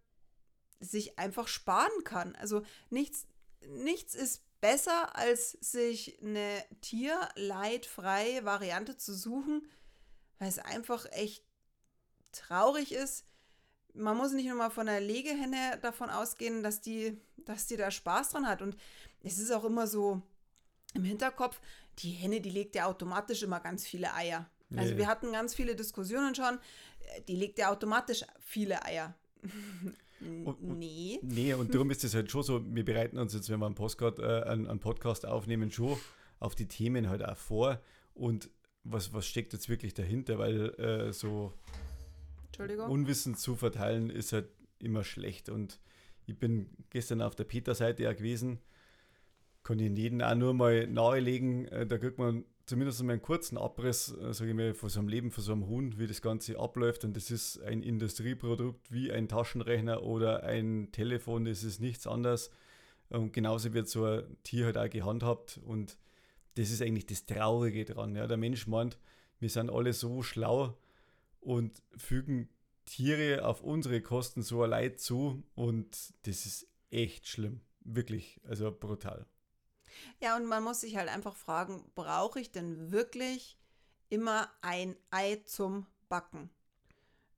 sich 0.80 1.18
einfach 1.18 1.48
sparen 1.48 2.04
kann. 2.04 2.36
Also 2.36 2.64
nichts, 2.90 3.26
nichts 3.68 4.16
ist 4.16 4.44
besser, 4.62 5.16
als 5.16 5.52
sich 5.52 6.22
eine 6.22 6.64
tierleidfreie 6.82 8.46
Variante 8.46 8.98
zu 8.98 9.14
suchen, 9.14 9.68
weil 10.44 10.50
es 10.50 10.60
einfach 10.60 11.06
echt 11.12 11.42
traurig 12.34 12.92
ist. 12.92 13.26
Man 13.94 14.18
muss 14.18 14.34
nicht 14.34 14.48
nur 14.48 14.58
mal 14.58 14.72
von 14.72 14.88
der 14.88 15.00
Legehenne 15.00 15.80
davon 15.82 16.10
ausgehen, 16.10 16.64
dass 16.64 16.82
die, 16.82 17.18
dass 17.46 17.66
die 17.68 17.78
da 17.78 17.90
Spaß 17.90 18.32
dran 18.32 18.46
hat. 18.46 18.62
Und 18.62 18.76
es 19.22 19.40
ist 19.40 19.52
auch 19.52 19.64
immer 19.64 19.88
so 19.88 20.22
im 20.96 21.06
Hinterkopf, 21.06 21.62
die 22.00 22.12
Henne, 22.12 22.42
die 22.42 22.50
legt 22.50 22.76
ja 22.76 22.88
automatisch 22.88 23.42
immer 23.44 23.62
ganz 23.62 23.88
viele 23.88 24.14
Eier. 24.14 24.50
Also 24.76 24.98
wir 24.98 25.08
hatten 25.08 25.32
ganz 25.32 25.54
viele 25.54 25.76
Diskussionen 25.76 26.36
schon, 26.36 26.60
die 27.28 27.36
legt 27.36 27.60
ja 27.60 27.72
automatisch 27.72 28.26
viele 28.40 28.84
Eier. 28.84 29.16
nee. 30.20 31.20
Nee, 31.22 31.54
und 31.54 31.74
darum 31.74 31.90
ist 31.92 32.04
es 32.04 32.16
halt 32.16 32.32
schon 32.32 32.44
so, 32.44 32.66
wir 32.66 32.84
bereiten 32.84 33.18
uns 33.18 33.34
jetzt, 33.34 33.50
wenn 33.50 33.60
wir 33.60 33.68
einen, 33.68 33.76
Postcard, 33.76 34.20
äh, 34.20 34.42
einen, 34.44 34.68
einen 34.68 34.80
Podcast 34.80 35.26
aufnehmen, 35.26 35.72
schon 35.72 35.98
auf 36.40 36.56
die 36.56 36.68
Themen 36.68 37.08
halt 37.08 37.24
auch 37.24 37.38
vor. 37.38 37.80
Und 38.16 38.50
was, 38.84 39.14
was 39.14 39.26
steckt 39.26 39.54
jetzt 39.54 39.70
wirklich 39.70 39.94
dahinter? 39.94 40.38
Weil 40.40 40.70
äh, 40.80 41.14
so 41.14 41.54
Unwissen 42.88 43.36
zu 43.36 43.56
verteilen 43.56 44.10
ist 44.10 44.34
halt 44.34 44.50
immer 44.80 45.04
schlecht. 45.04 45.50
Und 45.50 45.80
ich 46.26 46.38
bin 46.38 46.70
gestern 46.90 47.22
auf 47.22 47.36
der 47.36 47.46
Peter-Seite 47.46 48.04
ja 48.04 48.14
gewesen. 48.14 48.60
Kann 49.64 49.80
ich 49.80 49.98
jeden 49.98 50.22
auch 50.22 50.36
nur 50.36 50.54
mal 50.54 50.88
nahelegen. 50.88 51.68
Äh, 51.70 51.88
da 51.88 51.98
kriegt 51.98 52.18
man 52.18 52.46
zumindest 52.66 53.04
mal 53.04 53.14
einen 53.14 53.22
kurzen 53.22 53.58
Abriss, 53.58 54.16
äh, 54.16 54.34
sage 54.34 54.52
ich 54.52 54.56
mal, 54.56 54.74
von 54.74 54.90
so 54.90 55.00
einem 55.00 55.10
Leben, 55.10 55.32
von 55.32 55.44
so 55.44 55.52
einem 55.54 55.68
Hund, 55.68 56.00
wie 56.00 56.08
das 56.08 56.22
Ganze 56.22 56.60
abläuft. 56.60 57.04
Und 57.04 57.16
das 57.16 57.32
ist 57.32 57.62
ein 57.62 57.82
Industrieprodukt 57.82 58.92
wie 58.92 59.12
ein 59.12 59.28
Taschenrechner 59.28 60.04
oder 60.04 60.44
ein 60.44 60.90
Telefon, 60.92 61.46
das 61.46 61.64
ist 61.64 61.80
nichts 61.80 62.08
anderes. 62.08 62.52
Und 63.10 63.32
genauso 63.32 63.74
wird 63.74 63.88
so 63.88 64.06
ein 64.06 64.24
Tier 64.44 64.66
halt 64.66 64.78
auch 64.78 64.90
gehandhabt. 64.90 65.60
Und 65.66 65.98
das 66.56 66.70
ist 66.70 66.82
eigentlich 66.82 67.06
das 67.06 67.26
Traurige 67.26 67.86
dran. 67.86 68.16
Ja. 68.16 68.28
Der 68.28 68.38
Mensch 68.38 68.68
meint, 68.68 68.98
wir 69.40 69.50
sind 69.50 69.70
alle 69.70 69.94
so 69.94 70.22
schlau 70.24 70.78
und 71.42 71.82
fügen 71.98 72.50
Tiere 72.86 73.46
auf 73.46 73.62
unsere 73.62 74.02
Kosten 74.02 74.42
so 74.42 74.64
ein 74.64 74.70
Leid 74.70 75.00
zu. 75.00 75.44
Und 75.56 76.14
das 76.24 76.46
ist 76.46 76.68
echt 76.92 77.28
schlimm. 77.28 77.62
Wirklich, 77.82 78.40
also 78.48 78.72
brutal. 78.72 79.26
Ja, 80.20 80.36
und 80.38 80.46
man 80.46 80.64
muss 80.64 80.82
sich 80.82 80.96
halt 80.96 81.10
einfach 81.10 81.36
fragen, 81.36 81.84
brauche 81.96 82.40
ich 82.40 82.52
denn 82.52 82.92
wirklich 82.92 83.58
immer 84.10 84.50
ein 84.62 84.96
Ei 85.12 85.42
zum 85.46 85.86
Backen? 86.10 86.50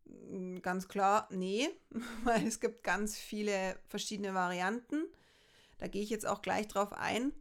Hm, 0.05 0.62
ganz 0.62 0.88
klar, 0.88 1.27
nee, 1.31 1.69
weil 2.24 2.45
es 2.45 2.60
gibt 2.60 2.84
ganz 2.84 3.17
viele 3.17 3.77
verschiedene 3.88 4.34
Varianten. 4.34 5.05
Da 5.77 5.88
gehe 5.88 6.03
ich 6.03 6.10
jetzt 6.10 6.27
auch 6.27 6.41
gleich 6.41 6.67
drauf 6.67 6.93
ein. 6.93 7.34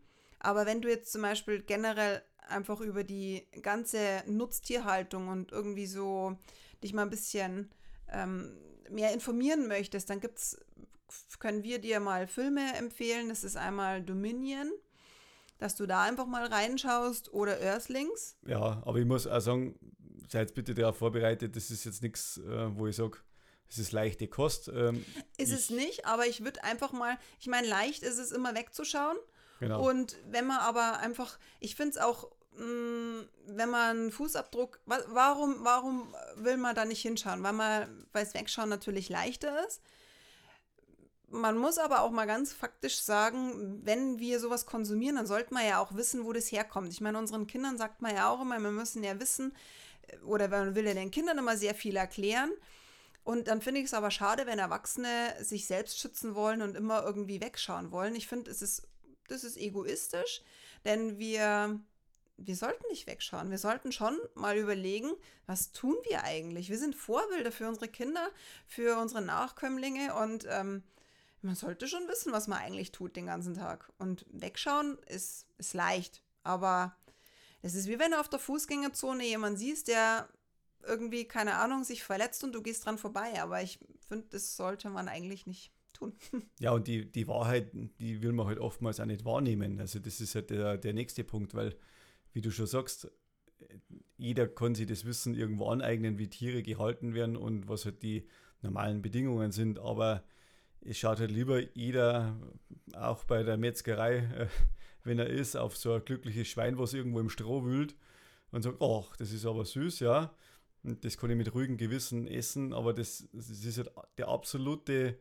Aber 0.44 0.66
wenn 0.66 0.80
du 0.80 0.88
jetzt 0.88 1.12
zum 1.12 1.22
Beispiel 1.22 1.62
generell 1.62 2.22
einfach 2.48 2.80
über 2.80 3.04
die 3.04 3.46
ganze 3.62 4.22
Nutztierhaltung 4.26 5.28
und 5.28 5.52
irgendwie 5.52 5.86
so 5.86 6.38
dich 6.82 6.92
mal 6.92 7.02
ein 7.02 7.10
bisschen 7.10 7.70
ähm, 8.12 8.56
mehr 8.90 9.12
informieren 9.12 9.66
möchtest, 9.66 10.10
dann 10.10 10.20
gibt's, 10.20 10.58
können 11.38 11.62
wir 11.62 11.78
dir 11.78 12.00
mal 12.00 12.26
Filme 12.26 12.74
empfehlen. 12.76 13.28
Das 13.28 13.44
ist 13.44 13.56
einmal 13.56 14.02
Dominion 14.02 14.70
dass 15.58 15.76
du 15.76 15.86
da 15.86 16.02
einfach 16.02 16.26
mal 16.26 16.46
reinschaust 16.46 17.32
oder 17.32 17.60
Earthlings. 17.60 18.36
Ja, 18.46 18.82
aber 18.84 18.98
ich 18.98 19.06
muss 19.06 19.26
auch 19.26 19.40
sagen, 19.40 19.78
seid 20.28 20.54
bitte 20.54 20.74
darauf 20.74 20.98
vorbereitet, 20.98 21.56
das 21.56 21.70
ist 21.70 21.84
jetzt 21.84 22.02
nichts, 22.02 22.38
äh, 22.38 22.76
wo 22.76 22.86
ich 22.86 22.96
sage, 22.96 23.18
es 23.68 23.78
ist 23.78 23.92
leichte 23.92 24.28
Kost. 24.28 24.68
Ähm, 24.68 25.04
ist 25.38 25.52
es 25.52 25.70
nicht, 25.70 26.06
aber 26.06 26.26
ich 26.26 26.44
würde 26.44 26.62
einfach 26.64 26.92
mal, 26.92 27.16
ich 27.40 27.46
meine, 27.46 27.66
leicht 27.66 28.02
ist 28.02 28.18
es 28.18 28.30
immer 28.30 28.54
wegzuschauen. 28.54 29.16
Genau. 29.64 29.88
Und 29.88 30.16
wenn 30.30 30.46
man 30.46 30.58
aber 30.58 30.98
einfach, 30.98 31.38
ich 31.60 31.76
finde 31.76 31.92
es 31.92 31.98
auch, 31.98 32.30
mh, 32.56 32.64
mm, 32.64 33.28
wenn 33.46 33.70
man 33.70 34.10
Fußabdruck, 34.10 34.80
warum, 34.86 35.64
warum 35.64 36.14
will 36.36 36.56
man 36.56 36.74
da 36.74 36.84
nicht 36.84 37.02
hinschauen? 37.02 37.42
Weil 37.42 37.52
man, 37.52 38.06
weil 38.12 38.24
es 38.24 38.34
wegschauen 38.34 38.68
natürlich 38.68 39.08
leichter 39.08 39.66
ist. 39.66 39.80
Man 41.28 41.58
muss 41.58 41.78
aber 41.78 42.02
auch 42.02 42.12
mal 42.12 42.26
ganz 42.26 42.52
faktisch 42.52 43.00
sagen, 43.00 43.80
wenn 43.84 44.20
wir 44.20 44.38
sowas 44.38 44.66
konsumieren, 44.66 45.16
dann 45.16 45.26
sollte 45.26 45.52
man 45.52 45.66
ja 45.66 45.80
auch 45.80 45.94
wissen, 45.96 46.24
wo 46.24 46.32
das 46.32 46.52
herkommt. 46.52 46.92
Ich 46.92 47.00
meine, 47.00 47.18
unseren 47.18 47.48
Kindern 47.48 47.76
sagt 47.76 48.02
man 48.02 48.14
ja 48.14 48.30
auch 48.30 48.40
immer, 48.40 48.60
wir 48.60 48.70
müssen 48.70 49.02
ja 49.02 49.18
wissen, 49.18 49.52
oder 50.24 50.48
man 50.48 50.74
will 50.74 50.86
ja 50.86 50.94
den 50.94 51.10
Kindern 51.10 51.38
immer 51.38 51.56
sehr 51.56 51.74
viel 51.74 51.96
erklären. 51.96 52.52
Und 53.24 53.48
dann 53.48 53.62
finde 53.62 53.80
ich 53.80 53.86
es 53.86 53.94
aber 53.94 54.10
schade, 54.10 54.46
wenn 54.46 54.58
Erwachsene 54.58 55.34
sich 55.40 55.66
selbst 55.66 55.98
schützen 55.98 56.34
wollen 56.34 56.60
und 56.60 56.76
immer 56.76 57.04
irgendwie 57.04 57.40
wegschauen 57.40 57.90
wollen. 57.90 58.14
Ich 58.14 58.28
finde, 58.28 58.50
es 58.50 58.60
ist, 58.60 58.86
das 59.28 59.44
ist 59.44 59.56
egoistisch, 59.56 60.42
denn 60.84 61.18
wir, 61.18 61.80
wir 62.36 62.56
sollten 62.56 62.86
nicht 62.88 63.06
wegschauen. 63.06 63.50
Wir 63.50 63.58
sollten 63.58 63.92
schon 63.92 64.18
mal 64.34 64.56
überlegen, 64.56 65.10
was 65.46 65.72
tun 65.72 65.96
wir 66.08 66.24
eigentlich? 66.24 66.70
Wir 66.70 66.78
sind 66.78 66.94
Vorbilder 66.94 67.52
für 67.52 67.68
unsere 67.68 67.88
Kinder, 67.88 68.30
für 68.66 68.98
unsere 68.98 69.22
Nachkömmlinge 69.22 70.14
und 70.14 70.46
ähm, 70.48 70.82
man 71.44 71.54
sollte 71.54 71.86
schon 71.86 72.08
wissen, 72.08 72.32
was 72.32 72.48
man 72.48 72.58
eigentlich 72.58 72.90
tut 72.90 73.16
den 73.16 73.26
ganzen 73.26 73.54
Tag. 73.54 73.92
Und 73.98 74.24
wegschauen 74.30 74.98
ist, 75.06 75.46
ist 75.58 75.74
leicht. 75.74 76.22
Aber 76.42 76.96
es 77.60 77.74
ist 77.74 77.86
wie 77.86 77.98
wenn 77.98 78.12
du 78.12 78.20
auf 78.20 78.28
der 78.28 78.38
Fußgängerzone 78.38 79.24
jemanden 79.24 79.58
siehst, 79.58 79.88
der 79.88 80.28
irgendwie, 80.82 81.26
keine 81.26 81.56
Ahnung, 81.56 81.84
sich 81.84 82.02
verletzt 82.02 82.44
und 82.44 82.52
du 82.52 82.62
gehst 82.62 82.84
dran 82.84 82.98
vorbei. 82.98 83.42
Aber 83.42 83.62
ich 83.62 83.78
finde, 84.08 84.26
das 84.30 84.56
sollte 84.56 84.88
man 84.90 85.08
eigentlich 85.08 85.46
nicht 85.46 85.73
tun. 85.94 86.12
Ja, 86.60 86.72
und 86.72 86.86
die, 86.86 87.10
die 87.10 87.26
Wahrheit, 87.28 87.70
die 88.00 88.22
will 88.22 88.32
man 88.32 88.46
halt 88.46 88.58
oftmals 88.58 89.00
auch 89.00 89.06
nicht 89.06 89.24
wahrnehmen. 89.24 89.80
Also 89.80 89.98
das 89.98 90.20
ist 90.20 90.34
halt 90.34 90.50
der, 90.50 90.76
der 90.76 90.92
nächste 90.92 91.24
Punkt, 91.24 91.54
weil, 91.54 91.74
wie 92.32 92.40
du 92.40 92.50
schon 92.50 92.66
sagst, 92.66 93.10
jeder 94.16 94.46
kann 94.46 94.74
sich 94.74 94.86
das 94.86 95.04
Wissen 95.04 95.34
irgendwo 95.34 95.68
aneignen, 95.68 96.18
wie 96.18 96.28
Tiere 96.28 96.62
gehalten 96.62 97.14
werden 97.14 97.36
und 97.36 97.68
was 97.68 97.84
halt 97.84 98.02
die 98.02 98.26
normalen 98.62 99.02
Bedingungen 99.02 99.52
sind. 99.52 99.78
Aber 99.78 100.24
es 100.80 100.98
schaut 100.98 101.20
halt 101.20 101.30
lieber 101.30 101.60
jeder, 101.76 102.36
auch 102.94 103.24
bei 103.24 103.42
der 103.42 103.56
Metzgerei, 103.56 104.16
äh, 104.18 104.46
wenn 105.02 105.18
er 105.18 105.28
ist, 105.28 105.56
auf 105.56 105.76
so 105.76 105.92
ein 105.94 106.04
glückliches 106.04 106.48
Schwein, 106.48 106.78
was 106.78 106.94
irgendwo 106.94 107.20
im 107.20 107.28
Stroh 107.30 107.64
wühlt 107.64 107.94
und 108.50 108.62
sagt, 108.62 108.80
ach, 108.80 109.16
das 109.16 109.32
ist 109.32 109.46
aber 109.46 109.64
süß, 109.64 110.00
ja. 110.00 110.34
Und 110.82 111.04
das 111.04 111.16
kann 111.16 111.30
ich 111.30 111.36
mit 111.36 111.54
ruhigem 111.54 111.76
Gewissen 111.76 112.26
essen, 112.26 112.72
aber 112.72 112.92
das, 112.92 113.28
das 113.32 113.48
ist 113.48 113.78
halt 113.78 113.90
der 114.18 114.28
absolute 114.28 115.18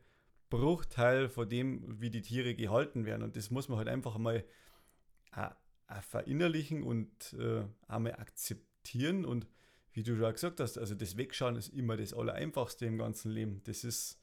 Bruchteil 0.54 1.30
von 1.30 1.50
dem, 1.50 2.00
wie 2.00 2.12
die 2.12 2.22
Tiere 2.22 2.54
gehalten 2.54 3.06
werden. 3.06 3.24
Und 3.24 3.36
das 3.36 3.50
muss 3.50 3.70
man 3.70 3.80
halt 3.80 3.88
einfach 3.88 4.20
mal 4.20 4.46
äh, 5.36 5.50
äh, 5.88 6.02
verinnerlichen 6.02 6.84
und 6.84 7.34
äh, 7.34 7.64
einmal 7.88 8.14
akzeptieren. 8.14 9.26
Und 9.26 9.48
wie 9.94 10.04
du 10.04 10.16
schon 10.16 10.32
gesagt 10.32 10.60
hast, 10.60 10.78
also 10.78 10.94
das 10.94 11.18
Wegschauen 11.18 11.56
ist 11.56 11.70
immer 11.70 11.98
das 11.98 12.14
Allereinfachste 12.14 12.86
im 12.86 13.00
ganzen 13.00 13.32
Leben. 13.32 13.62
Das 13.64 13.84
ist 13.84 14.22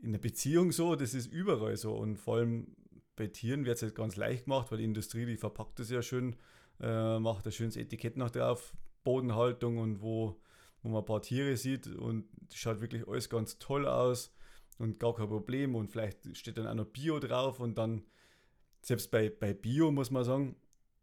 in 0.00 0.12
der 0.12 0.20
Beziehung 0.20 0.70
so, 0.70 0.94
das 0.94 1.12
ist 1.12 1.26
überall 1.26 1.76
so. 1.76 1.96
Und 1.96 2.18
vor 2.18 2.36
allem 2.36 2.76
bei 3.16 3.26
Tieren 3.26 3.64
wird 3.64 3.74
es 3.74 3.80
jetzt 3.80 3.96
ganz 3.96 4.14
leicht 4.14 4.44
gemacht, 4.44 4.70
weil 4.70 4.78
die 4.78 4.84
Industrie, 4.84 5.26
die 5.26 5.36
verpackt 5.36 5.80
das 5.80 5.90
ja 5.90 6.02
schön, 6.02 6.36
äh, 6.80 7.18
macht 7.18 7.46
ein 7.46 7.52
schönes 7.52 7.76
Etikett 7.76 8.16
noch 8.16 8.30
drauf, 8.30 8.76
Bodenhaltung 9.02 9.78
und 9.78 10.02
wo, 10.02 10.40
wo 10.82 10.88
man 10.88 11.02
ein 11.02 11.04
paar 11.04 11.20
Tiere 11.20 11.56
sieht 11.56 11.88
und 11.88 12.28
schaut 12.54 12.80
wirklich 12.80 13.08
alles 13.08 13.28
ganz 13.28 13.58
toll 13.58 13.88
aus 13.88 14.32
und 14.78 14.98
gar 15.00 15.14
kein 15.14 15.28
Problem 15.28 15.74
und 15.74 15.90
vielleicht 15.90 16.36
steht 16.36 16.58
dann 16.58 16.66
auch 16.66 16.74
noch 16.74 16.86
Bio 16.86 17.18
drauf 17.18 17.60
und 17.60 17.76
dann, 17.76 18.04
selbst 18.82 19.10
bei, 19.10 19.28
bei 19.28 19.52
Bio 19.52 19.90
muss 19.90 20.10
man 20.10 20.24
sagen, 20.24 20.56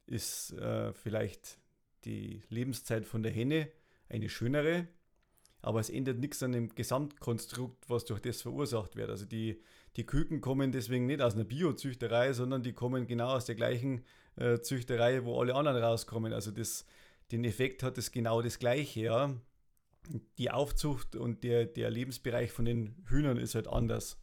ist 0.07 0.53
äh, 0.53 0.93
vielleicht 0.93 1.59
die 2.05 2.41
Lebenszeit 2.49 3.05
von 3.05 3.23
der 3.23 3.31
Henne 3.31 3.69
eine 4.09 4.29
schönere, 4.29 4.87
aber 5.61 5.79
es 5.79 5.89
ändert 5.89 6.19
nichts 6.19 6.43
an 6.43 6.51
dem 6.51 6.73
Gesamtkonstrukt, 6.73 7.89
was 7.89 8.05
durch 8.05 8.21
das 8.21 8.41
verursacht 8.41 8.95
wird. 8.95 9.09
Also 9.09 9.25
die, 9.25 9.61
die 9.95 10.05
Küken 10.05 10.39
kommen 10.39 10.71
deswegen 10.71 11.07
nicht 11.07 11.21
aus 11.21 11.33
einer 11.33 11.43
Biozüchterei, 11.43 12.33
sondern 12.33 12.61
die 12.61 12.73
kommen 12.73 13.07
genau 13.07 13.29
aus 13.29 13.45
der 13.45 13.55
gleichen 13.55 14.03
äh, 14.35 14.59
Züchterei, 14.59 15.25
wo 15.25 15.39
alle 15.39 15.55
anderen 15.55 15.83
rauskommen. 15.83 16.33
Also 16.33 16.51
das, 16.51 16.85
den 17.31 17.43
Effekt 17.43 17.81
hat 17.81 17.97
es 17.97 18.11
genau 18.11 18.41
das 18.41 18.59
gleiche, 18.59 19.01
ja. 19.01 19.35
Die 20.37 20.51
Aufzucht 20.51 21.15
und 21.15 21.43
der, 21.43 21.65
der 21.65 21.89
Lebensbereich 21.89 22.51
von 22.51 22.65
den 22.65 22.95
Hühnern 23.07 23.37
ist 23.37 23.55
halt 23.55 23.67
anders 23.67 24.17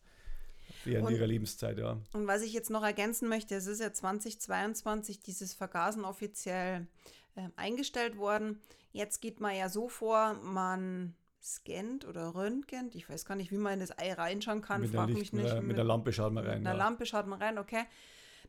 während 0.85 1.09
und, 1.09 1.15
ihrer 1.15 1.27
Lebenszeit, 1.27 1.79
ja. 1.79 1.99
Und 2.13 2.27
was 2.27 2.43
ich 2.43 2.53
jetzt 2.53 2.71
noch 2.71 2.83
ergänzen 2.83 3.29
möchte, 3.29 3.55
es 3.55 3.67
ist 3.67 3.81
ja 3.81 3.93
2022 3.93 5.21
dieses 5.21 5.55
Vergasen 5.55 6.05
offiziell 6.05 6.87
äh, 7.35 7.49
eingestellt 7.57 8.17
worden. 8.17 8.61
Jetzt 8.93 9.21
geht 9.21 9.41
man 9.41 9.57
ja 9.57 9.69
so 9.69 9.89
vor, 9.89 10.35
man 10.43 11.15
scannt 11.43 12.07
oder 12.07 12.35
röntgent. 12.35 12.95
Ich 12.95 13.09
weiß 13.09 13.25
gar 13.25 13.35
nicht, 13.35 13.51
wie 13.51 13.57
man 13.57 13.75
in 13.75 13.81
das 13.81 13.99
Ei 13.99 14.13
reinschauen 14.13 14.63
kann. 14.63 14.83
Mit, 14.83 14.91
Frag 14.91 15.09
mich 15.09 15.33
nicht. 15.33 15.55
Mit, 15.55 15.63
mit 15.65 15.77
der 15.77 15.85
Lampe 15.85 16.13
schaut 16.13 16.33
man 16.33 16.45
rein. 16.45 16.59
Mit 16.59 16.67
der 16.67 16.75
ja. 16.75 16.79
Lampe 16.79 17.07
schaut 17.07 17.27
man 17.27 17.41
rein, 17.41 17.59
okay. 17.59 17.85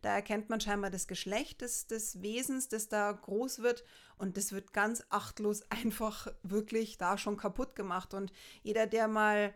Da 0.03 0.13
erkennt 0.13 0.50
man 0.50 0.60
scheinbar 0.60 0.91
das 0.91 1.07
Geschlecht 1.07 1.62
des, 1.62 1.88
des 1.88 2.22
Wesens, 2.22 2.67
das 2.67 2.89
da 2.89 3.12
groß 3.12 3.60
wird. 3.60 3.86
Und 4.17 4.36
das 4.36 4.51
wird 4.51 4.74
ganz 4.74 5.03
achtlos 5.10 5.63
einfach 5.69 6.27
wirklich 6.43 6.98
da 6.98 7.17
schon 7.17 7.38
kaputt 7.38 7.75
gemacht. 7.75 8.13
Und 8.13 8.31
jeder, 8.62 8.86
der 8.86 9.07
mal 9.07 9.53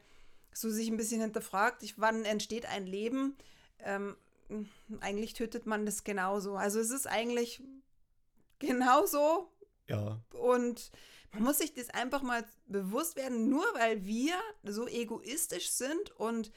so 0.53 0.69
sich 0.69 0.87
ein 0.89 0.97
bisschen 0.97 1.21
hinterfragt, 1.21 1.83
ich, 1.83 1.99
wann 1.99 2.23
entsteht 2.25 2.65
ein 2.65 2.87
Leben, 2.87 3.37
ähm, 3.79 4.15
eigentlich 5.01 5.33
tötet 5.33 5.65
man 5.65 5.85
das 5.85 6.05
genauso. 6.05 6.55
Also 6.55 6.79
es 6.79 6.91
ist 6.91 7.07
eigentlich 7.07 7.61
genauso. 8.57 9.51
Ja. 9.87 10.21
Und 10.31 10.91
man 11.33 11.43
muss 11.43 11.57
sich 11.57 11.73
das 11.73 11.89
einfach 11.89 12.21
mal 12.21 12.45
bewusst 12.67 13.17
werden, 13.17 13.49
nur 13.49 13.65
weil 13.73 14.05
wir 14.05 14.35
so 14.63 14.87
egoistisch 14.87 15.71
sind 15.71 16.11
und 16.11 16.51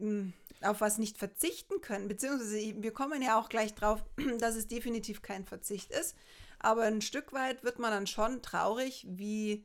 äh, 0.00 0.32
auf 0.64 0.80
was 0.80 0.98
nicht 0.98 1.18
verzichten 1.18 1.80
können, 1.80 2.08
beziehungsweise 2.08 2.56
wir 2.56 2.92
kommen 2.92 3.22
ja 3.22 3.38
auch 3.38 3.48
gleich 3.48 3.74
drauf, 3.74 4.04
dass 4.38 4.56
es 4.56 4.68
definitiv 4.68 5.22
kein 5.22 5.44
Verzicht 5.44 5.90
ist, 5.90 6.16
aber 6.58 6.82
ein 6.82 7.02
Stück 7.02 7.32
weit 7.32 7.64
wird 7.64 7.78
man 7.78 7.90
dann 7.90 8.06
schon 8.06 8.42
traurig, 8.42 9.06
wie 9.08 9.64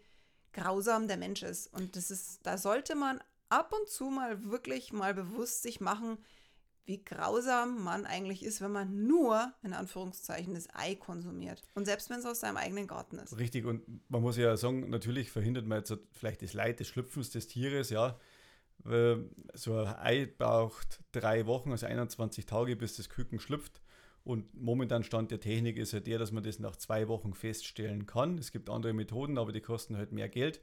grausam 0.54 1.08
der 1.08 1.18
Mensch 1.18 1.44
ist. 1.44 1.74
Und 1.74 1.96
das 1.96 2.12
ist, 2.12 2.40
da 2.44 2.58
sollte 2.58 2.96
man 2.96 3.22
ab 3.50 3.74
und 3.74 3.88
zu 3.88 4.06
mal 4.06 4.44
wirklich 4.46 4.94
mal 4.94 5.14
bewusst 5.14 5.64
sich 5.64 5.80
machen, 5.80 6.18
wie 6.86 7.04
grausam 7.04 7.84
man 7.84 8.08
eigentlich 8.08 8.44
ist, 8.44 8.62
wenn 8.62 8.72
man 8.72 9.06
nur, 9.06 9.54
in 9.62 9.74
Anführungszeichen, 9.74 10.56
das 10.56 10.68
Ei 10.74 10.96
konsumiert. 10.96 11.62
Und 11.76 11.86
selbst 11.86 12.10
wenn 12.10 12.20
es 12.20 12.26
aus 12.26 12.40
seinem 12.40 12.58
eigenen 12.58 12.88
Garten 12.88 13.20
ist. 13.20 13.38
Richtig, 13.38 13.66
und 13.66 13.84
man 14.10 14.22
muss 14.22 14.38
ja 14.38 14.58
sagen, 14.58 14.90
natürlich 14.90 15.30
verhindert 15.30 15.68
man 15.68 15.78
jetzt 15.78 15.96
vielleicht 16.12 16.42
das 16.42 16.54
Leid 16.54 16.80
des 16.80 16.88
Schlüpfens 16.88 17.30
des 17.30 17.48
Tieres, 17.48 17.92
ja. 17.92 18.20
So 18.84 19.76
ein 19.76 19.96
Ei 19.98 20.26
braucht 20.26 21.02
drei 21.12 21.46
Wochen, 21.46 21.72
also 21.72 21.86
21 21.86 22.46
Tage, 22.46 22.76
bis 22.76 22.96
das 22.96 23.10
Küken 23.10 23.40
schlüpft. 23.40 23.82
Und 24.24 24.54
momentan 24.54 25.04
Stand 25.04 25.32
der 25.32 25.40
Technik 25.40 25.78
ist 25.78 25.92
ja 25.92 26.00
der, 26.00 26.20
dass 26.20 26.32
man 26.32 26.44
das 26.44 26.60
nach 26.60 26.76
zwei 26.76 27.08
Wochen 27.08 27.34
feststellen 27.34 28.06
kann. 28.06 28.38
Es 28.38 28.52
gibt 28.52 28.70
andere 28.70 28.94
Methoden, 28.94 29.38
aber 29.38 29.52
die 29.52 29.62
kosten 29.62 29.98
halt 29.98 30.12
mehr 30.12 30.30
Geld. 30.30 30.62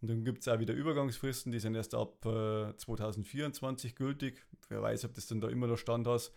Und 0.00 0.08
dann 0.08 0.24
gibt 0.24 0.40
es 0.40 0.48
auch 0.48 0.58
wieder 0.58 0.72
Übergangsfristen, 0.74 1.52
die 1.52 1.58
sind 1.58 1.74
erst 1.74 1.94
ab 1.94 2.24
äh, 2.24 2.74
2024 2.76 3.96
gültig. 3.96 4.46
Wer 4.68 4.80
weiß, 4.80 5.04
ob 5.04 5.14
das 5.14 5.26
dann 5.26 5.40
da 5.40 5.48
immer 5.48 5.66
noch 5.66 5.76
Stand 5.76 6.06
ist, 6.06 6.32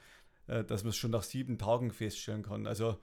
äh, 0.47 0.63
dass 0.63 0.83
man 0.83 0.89
es 0.89 0.97
schon 0.97 1.11
nach 1.11 1.23
sieben 1.23 1.57
Tagen 1.57 1.91
feststellen 1.91 2.43
kann. 2.43 2.67
Also, 2.67 2.97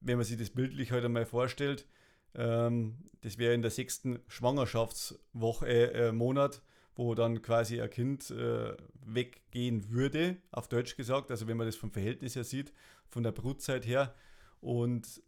wenn 0.00 0.16
man 0.16 0.26
sich 0.26 0.36
das 0.36 0.50
bildlich 0.50 0.92
heute 0.92 1.04
halt 1.04 1.12
mal 1.12 1.24
vorstellt, 1.24 1.86
ähm, 2.34 2.96
das 3.22 3.38
wäre 3.38 3.54
in 3.54 3.62
der 3.62 3.70
sechsten 3.70 4.18
Schwangerschaftswoche, 4.28 5.66
äh, 5.66 6.12
Monat, 6.12 6.60
wo 6.96 7.14
dann 7.14 7.42
quasi 7.42 7.80
ein 7.80 7.90
Kind 7.90 8.30
äh, 8.30 8.76
weggehen 9.04 9.90
würde, 9.90 10.36
auf 10.50 10.68
Deutsch 10.68 10.96
gesagt. 10.96 11.30
Also, 11.30 11.46
wenn 11.46 11.56
man 11.56 11.66
das 11.66 11.76
vom 11.76 11.90
Verhältnis 11.90 12.36
her 12.36 12.44
sieht, 12.44 12.72
von 13.08 13.22
der 13.22 13.32
Brutzeit 13.32 13.86
her. 13.86 14.14
Und 14.60 15.22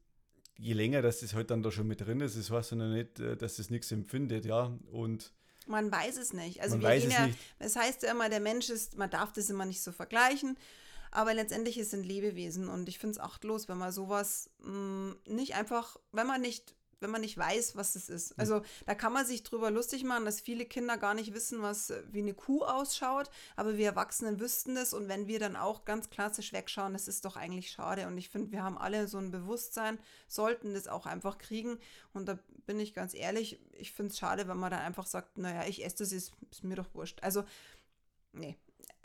je 0.58 0.72
länger 0.72 1.02
dass 1.02 1.20
das 1.20 1.34
halt 1.34 1.50
dann 1.50 1.62
da 1.62 1.70
schon 1.70 1.86
mit 1.86 2.00
drin 2.00 2.20
ist, 2.20 2.36
das 2.36 2.50
heißt 2.50 2.70
ja 2.72 2.76
noch 2.78 2.88
nicht, 2.88 3.20
äh, 3.20 3.36
dass 3.36 3.56
das 3.56 3.70
nichts 3.70 3.92
empfindet, 3.92 4.44
ja. 4.46 4.76
Und 4.90 5.32
man 5.66 5.90
weiß 5.90 6.16
es 6.16 6.32
nicht. 6.32 6.62
Also 6.62 6.80
wir 6.80 6.88
gehen 6.88 7.08
es 7.08 7.14
ja, 7.14 7.26
nicht. 7.26 7.38
es 7.58 7.76
heißt 7.76 8.02
ja 8.02 8.12
immer, 8.12 8.28
der 8.28 8.40
Mensch 8.40 8.70
ist, 8.70 8.96
man 8.96 9.10
darf 9.10 9.32
das 9.32 9.50
immer 9.50 9.64
nicht 9.64 9.82
so 9.82 9.92
vergleichen. 9.92 10.56
Aber 11.10 11.34
letztendlich 11.34 11.78
ist 11.78 11.88
es 11.88 11.94
ein 11.94 12.02
Lebewesen 12.02 12.68
und 12.68 12.88
ich 12.88 12.98
finde 12.98 13.12
es 13.12 13.18
achtlos, 13.18 13.68
wenn 13.68 13.78
man 13.78 13.90
sowas 13.92 14.50
mh, 14.58 15.14
nicht 15.26 15.54
einfach, 15.54 15.96
wenn 16.12 16.26
man 16.26 16.40
nicht 16.40 16.74
wenn 17.00 17.10
man 17.10 17.20
nicht 17.20 17.36
weiß, 17.36 17.76
was 17.76 17.94
es 17.94 18.08
ist. 18.08 18.38
Also 18.38 18.62
da 18.86 18.94
kann 18.94 19.12
man 19.12 19.26
sich 19.26 19.42
drüber 19.42 19.70
lustig 19.70 20.04
machen, 20.04 20.24
dass 20.24 20.40
viele 20.40 20.64
Kinder 20.64 20.96
gar 20.96 21.14
nicht 21.14 21.34
wissen, 21.34 21.62
was 21.62 21.92
wie 22.10 22.20
eine 22.20 22.34
Kuh 22.34 22.64
ausschaut, 22.64 23.30
aber 23.54 23.76
wir 23.76 23.86
Erwachsenen 23.86 24.40
wüssten 24.40 24.74
das 24.74 24.94
und 24.94 25.08
wenn 25.08 25.26
wir 25.26 25.38
dann 25.38 25.56
auch 25.56 25.84
ganz 25.84 26.08
klassisch 26.08 26.52
wegschauen, 26.52 26.94
das 26.94 27.08
ist 27.08 27.24
doch 27.24 27.36
eigentlich 27.36 27.70
schade 27.70 28.06
und 28.06 28.16
ich 28.16 28.28
finde, 28.30 28.52
wir 28.52 28.62
haben 28.62 28.78
alle 28.78 29.08
so 29.08 29.18
ein 29.18 29.30
Bewusstsein, 29.30 29.98
sollten 30.26 30.74
das 30.74 30.88
auch 30.88 31.06
einfach 31.06 31.38
kriegen 31.38 31.78
und 32.12 32.26
da 32.26 32.38
bin 32.66 32.80
ich 32.80 32.94
ganz 32.94 33.14
ehrlich, 33.14 33.60
ich 33.72 33.92
finde 33.92 34.12
es 34.12 34.18
schade, 34.18 34.48
wenn 34.48 34.56
man 34.56 34.70
dann 34.70 34.80
einfach 34.80 35.06
sagt, 35.06 35.38
naja, 35.38 35.64
ich 35.68 35.84
esse 35.84 35.98
das, 35.98 36.12
ist, 36.12 36.32
ist 36.50 36.64
mir 36.64 36.76
doch 36.76 36.92
wurscht. 36.94 37.22
Also, 37.22 37.44
nee. 38.32 38.56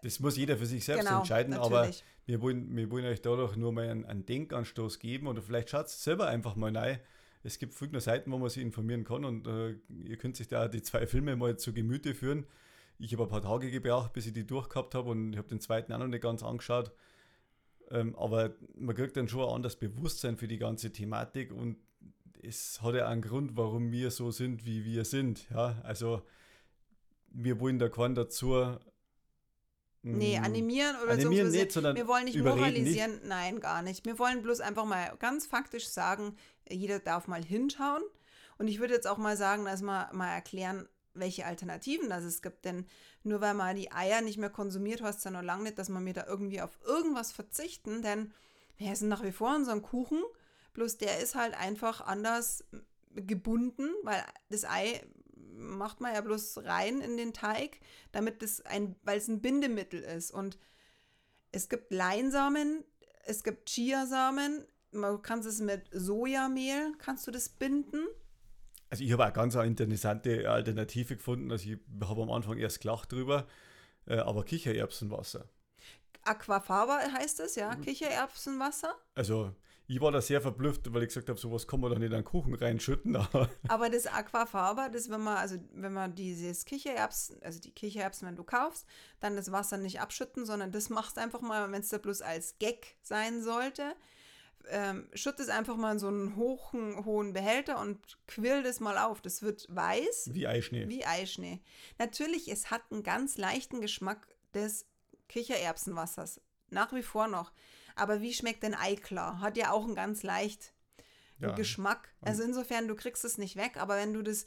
Das 0.02 0.20
muss 0.20 0.36
jeder 0.36 0.58
für 0.58 0.66
sich 0.66 0.84
selbst 0.84 1.06
Genau, 1.06 1.20
entscheiden, 1.20 1.52
natürlich. 1.52 1.74
aber 1.74 1.92
wir 2.26 2.42
wollen, 2.42 2.76
wir 2.76 2.90
wollen 2.90 3.06
euch 3.06 3.22
dadurch 3.22 3.56
nur 3.56 3.72
mal 3.72 3.88
einen, 3.88 4.06
einen 4.06 4.26
Denkanstoß 4.26 4.98
geben 4.98 5.28
oder 5.28 5.42
vielleicht 5.44 5.70
schaut 5.70 5.88
es 5.88 6.04
selber 6.04 6.28
einfach 6.28 6.56
mal 6.56 6.76
rein. 6.76 7.00
Es 7.44 7.60
gibt 7.60 7.74
viele 7.74 8.00
Seiten, 8.02 8.32
wo 8.32 8.38
man 8.38 8.50
sich 8.50 8.62
informieren 8.62 9.04
kann 9.04 9.26
und 9.26 9.48
äh, 9.48 9.76
ihr 10.06 10.18
könnt 10.18 10.36
sich 10.36 10.48
da 10.48 10.68
die 10.68 10.82
zwei 10.82 11.08
Filme 11.08 11.36
mal 11.36 11.58
zu 11.58 11.74
Gemüte 11.74 12.14
führen. 12.14 12.46
Ich 13.00 13.14
habe 13.14 13.24
ein 13.24 13.30
paar 13.30 13.42
Tage 13.42 13.72
gebraucht, 13.72 14.14
bis 14.14 14.28
ich 14.28 14.34
die 14.34 14.46
durchgehabt 14.46 14.94
habe 14.94 15.10
und 15.10 15.34
ich 15.34 15.38
habe 15.38 15.48
den 15.48 15.60
zweiten 15.60 15.92
auch 15.92 15.98
noch 15.98 16.08
nicht 16.08 16.22
ganz 16.22 16.44
angeschaut. 16.44 16.92
Ähm, 17.90 18.16
aber 18.16 18.54
man 18.76 18.96
kriegt 18.96 19.18
dann 19.18 19.28
schon 19.28 19.42
ein 19.42 19.56
anderes 19.56 19.76
Bewusstsein 19.76 20.38
für 20.38 20.48
die 20.48 20.60
ganze 20.60 20.92
Thematik 20.92 21.52
und 21.52 21.78
es 22.44 22.82
hat 22.82 22.96
ja 22.96 23.08
einen 23.08 23.22
Grund, 23.22 23.58
warum 23.58 23.92
wir 23.92 24.12
so 24.12 24.32
sind, 24.32 24.66
wie 24.66 24.86
wir 24.86 25.06
sind. 25.06 25.50
Ja, 25.50 25.80
also 25.84 26.22
wir 27.30 27.60
wollen 27.60 27.80
da 27.80 27.90
keinen 27.90 28.16
dazu 28.16 28.78
Nee, 30.04 30.40
mh, 30.40 30.46
animieren 30.46 30.96
oder 30.98 31.06
Mm. 31.06 31.20
animieren 31.20 31.30
beziehungsweise 31.48 31.58
nicht, 31.64 31.72
sondern 31.72 31.96
wir 31.96 32.08
wollen 32.08 32.26
nicht 32.26 32.40
moralisieren, 32.40 33.22
nein, 33.26 33.60
gar 33.60 33.82
nicht. 33.84 34.06
Wir 34.06 34.18
wollen 34.18 34.42
bloß 34.42 34.60
einfach 34.62 34.86
mal 34.86 35.16
ganz 35.20 35.46
faktisch 35.46 35.88
sagen, 35.88 36.36
jeder 36.70 37.00
darf 37.00 37.28
mal 37.28 37.44
hinschauen. 37.44 38.02
Und 38.58 38.68
ich 38.68 38.80
würde 38.80 38.94
jetzt 38.96 39.08
auch 39.08 39.18
mal 39.18 39.38
sagen, 39.38 39.66
dass 39.66 39.82
wir 39.82 40.10
mal 40.14 40.34
erklären, 40.34 40.88
welche 41.14 41.46
Alternativen 41.46 42.10
das 42.10 42.24
es 42.24 42.42
gibt. 42.42 42.66
Denn 42.66 42.88
nur 43.24 43.42
weil 43.42 43.54
man 43.54 43.76
die 43.76 43.92
Eier 43.92 44.22
nicht 44.22 44.38
mehr 44.38 44.50
konsumiert, 44.50 45.02
heißt 45.02 45.20
es 45.20 45.24
ja 45.24 45.32
noch 45.32 45.44
lange 45.44 45.64
nicht, 45.64 45.78
dass 45.78 45.90
man 45.90 46.04
mir 46.04 46.14
da 46.14 46.26
irgendwie 46.26 46.62
auf 46.62 46.80
irgendwas 46.86 47.32
verzichten. 47.32 48.02
Denn 48.02 48.32
wir 48.78 48.92
essen 48.92 49.08
nach 49.10 49.24
wie 49.24 49.32
vor 49.32 49.56
unseren 49.56 49.82
Kuchen, 49.82 50.22
bloß 50.74 50.98
der 50.98 51.20
ist 51.20 51.36
halt 51.36 51.54
einfach 51.60 52.02
anders 52.02 52.64
gebunden, 53.14 53.90
weil 54.04 54.24
das 54.50 54.64
Ei 54.66 55.02
macht 55.54 56.02
man 56.02 56.14
ja 56.14 56.22
bloß 56.22 56.60
rein 56.64 57.02
in 57.02 57.18
den 57.18 57.34
Teig, 57.34 57.80
damit 58.12 58.44
es 58.44 58.62
ein, 58.66 58.96
weil 59.04 59.18
es 59.18 59.28
ein 59.28 59.42
Bindemittel 59.42 60.02
ist. 60.02 60.32
Und 60.32 60.58
es 61.52 61.70
gibt 61.70 61.92
Leinsamen, 61.92 62.84
es 63.26 63.44
gibt 63.44 63.70
Chiasamen, 63.70 64.66
man 64.92 65.22
kann 65.22 65.40
es 65.40 65.60
mit 65.60 65.88
Sojamehl, 65.92 66.94
kannst 66.98 67.28
du 67.28 67.32
das 67.32 67.50
binden. 67.50 68.06
Also 68.90 69.04
ich 69.04 69.12
habe 69.14 69.26
auch 69.26 69.34
ganz 69.34 69.56
eine 69.56 69.68
interessante 69.68 70.50
Alternative 70.50 71.16
gefunden. 71.16 71.52
Also 71.52 71.70
ich 71.70 71.80
habe 72.04 72.22
am 72.22 72.32
Anfang 72.32 72.58
erst 72.58 72.82
gelacht 72.82 73.12
drüber, 73.12 73.48
äh, 74.06 74.18
aber 74.18 74.44
Kichererbsenwasser. 74.44 75.48
Aquafaba 76.24 77.00
heißt 77.00 77.40
es, 77.40 77.56
ja, 77.56 77.74
Kichererbsenwasser. 77.76 78.94
Also 79.16 79.56
ich 79.92 80.00
war 80.00 80.12
da 80.12 80.22
sehr 80.22 80.40
verblüfft, 80.40 80.94
weil 80.94 81.04
ich 81.04 81.10
gesagt 81.10 81.28
habe, 81.28 81.38
sowas 81.38 81.68
kann 81.68 81.82
man 81.82 81.92
doch 81.92 81.98
nicht 81.98 82.08
in 82.08 82.14
einen 82.14 82.24
Kuchen 82.24 82.56
reinschütten. 82.56 83.16
Aber 83.34 83.50
Aber 83.68 83.90
das 83.90 84.08
Aquafaba, 84.08 84.88
das 84.88 85.10
wenn 85.10 85.20
man, 85.20 85.36
also 85.36 85.58
wenn 85.74 85.92
man 85.92 86.16
dieses 86.16 86.64
Kichererbsen, 86.64 87.44
also 87.44 87.60
die 87.60 87.72
Kichererbsen, 87.72 88.26
wenn 88.26 88.38
du 88.38 88.46
kaufst, 88.46 88.88
dann 89.20 89.36
das 89.36 89.52
Wasser 89.52 89.78
nicht 89.78 90.00
abschütten, 90.00 90.46
sondern 90.46 90.72
das 90.72 90.90
machst 90.90 91.18
einfach 91.18 91.42
mal, 91.42 91.70
wenn 91.74 91.82
es 91.82 91.90
da 91.90 91.98
bloß 91.98 92.22
als 92.22 92.58
Gag 92.58 92.96
sein 93.02 93.44
sollte. 93.44 93.94
Ähm, 94.70 95.10
schütt 95.14 95.40
es 95.42 95.50
einfach 95.50 95.76
mal 95.76 95.92
in 95.92 96.00
so 96.00 96.08
einen 96.08 96.38
hohen, 96.38 97.04
hohen 97.04 97.34
Behälter 97.34 97.82
und 97.82 98.18
quirl 98.28 98.64
das 98.64 98.80
mal 98.80 98.98
auf. 98.98 99.20
Das 99.20 99.42
wird 99.42 99.66
weiß. 99.70 100.30
wie 100.32 100.48
Eischnee. 100.48 100.88
Wie 100.88 101.06
Eischnee. 101.06 101.60
Natürlich, 102.00 102.50
es 102.50 102.72
hat 102.72 102.84
einen 102.92 103.04
ganz 103.04 103.38
leichten 103.38 103.82
Geschmack 103.82 104.26
des 104.54 104.86
Kichererbsenwassers. 105.28 106.40
Nach 106.70 106.94
wie 106.94 107.04
vor 107.04 107.28
noch. 107.28 107.52
Aber 107.96 108.22
wie 108.22 108.34
schmeckt 108.34 108.64
denn 108.64 108.76
Eiklar? 108.76 109.40
Hat 109.40 109.58
ja 109.58 109.72
auch 109.72 109.84
einen 109.86 109.96
ganz 109.96 110.24
leicht 110.24 110.74
Ja. 111.40 111.52
Geschmack. 111.54 112.10
Also 112.22 112.44
insofern, 112.44 112.88
du 112.88 112.96
kriegst 112.96 113.26
es 113.26 113.38
nicht 113.38 113.56
weg, 113.56 113.78
aber 113.78 113.96
wenn 113.98 114.14
du 114.14 114.22
das 114.22 114.46